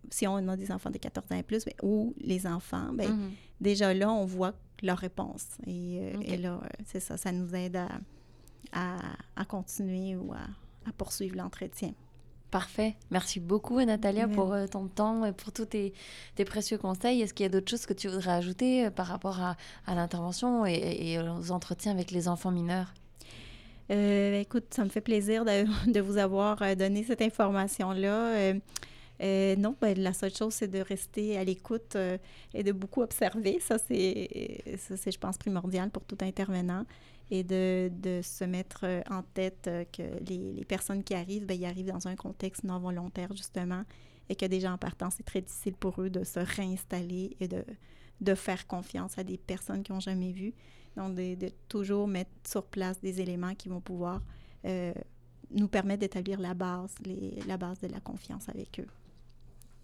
[0.09, 3.11] si on a des enfants de 14 ans et plus, ben, ou les enfants, ben,
[3.11, 3.31] mm-hmm.
[3.61, 5.45] déjà là, on voit leur réponse.
[5.65, 7.89] Et, euh, et là, c'est ça, ça nous aide à,
[8.73, 11.93] à, continuer ou à, poursuivre l'entretien.
[12.51, 12.95] Parfait.
[13.11, 15.93] Merci beaucoup, Natalia, pour euh, ton temps et pour tous tes,
[16.45, 17.21] précieux conseils.
[17.21, 19.57] Est-ce qu'il y a d'autres choses que tu voudrais ajouter euh, par rapport à,
[19.93, 22.93] l'intervention et, aux entretiens avec les enfants mineurs?
[23.91, 28.53] Euh, écoute, ça me fait plaisir de, de vous avoir donné cette information-là.
[29.19, 31.97] Non, ben, la seule chose, c'est de rester à l'écoute
[32.53, 33.59] et de beaucoup observer.
[33.59, 36.85] Ça, c'est, je pense, primordial pour tout intervenant.
[37.29, 41.59] Et de, de se mettre euh, en tête que les, les, personnes qui arrivent, ben,
[41.59, 43.83] ils arrivent dans un contexte non volontaire, justement,
[44.29, 47.65] et que déjà en partant, c'est très difficile pour eux de se réinstaller et de,
[48.21, 50.53] de faire confiance à des personnes qu'ils n'ont jamais vues.
[50.95, 54.21] Donc, de, de, toujours mettre sur place des éléments qui vont pouvoir
[55.51, 56.93] nous permettre d'établir la base,
[57.47, 58.87] la base de la confiance avec eux.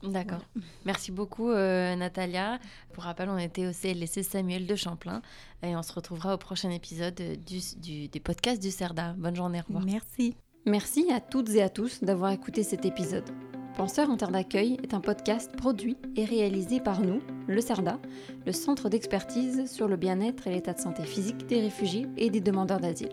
[0.03, 0.41] D'accord.
[0.85, 2.59] Merci beaucoup, euh, Natalia.
[2.93, 5.21] Pour rappel, on était au CLSC Samuel de Champlain
[5.61, 9.13] et on se retrouvera au prochain épisode du, du, des podcasts du CERDA.
[9.17, 9.85] Bonne journée, au revoir.
[9.85, 10.35] Merci.
[10.65, 13.29] Merci à toutes et à tous d'avoir écouté cet épisode.
[13.75, 17.99] Penseur en terre d'accueil est un podcast produit et réalisé par nous, le CERDA,
[18.45, 22.39] le Centre d'expertise sur le bien-être et l'état de santé physique des réfugiés et des
[22.39, 23.09] demandeurs d'asile.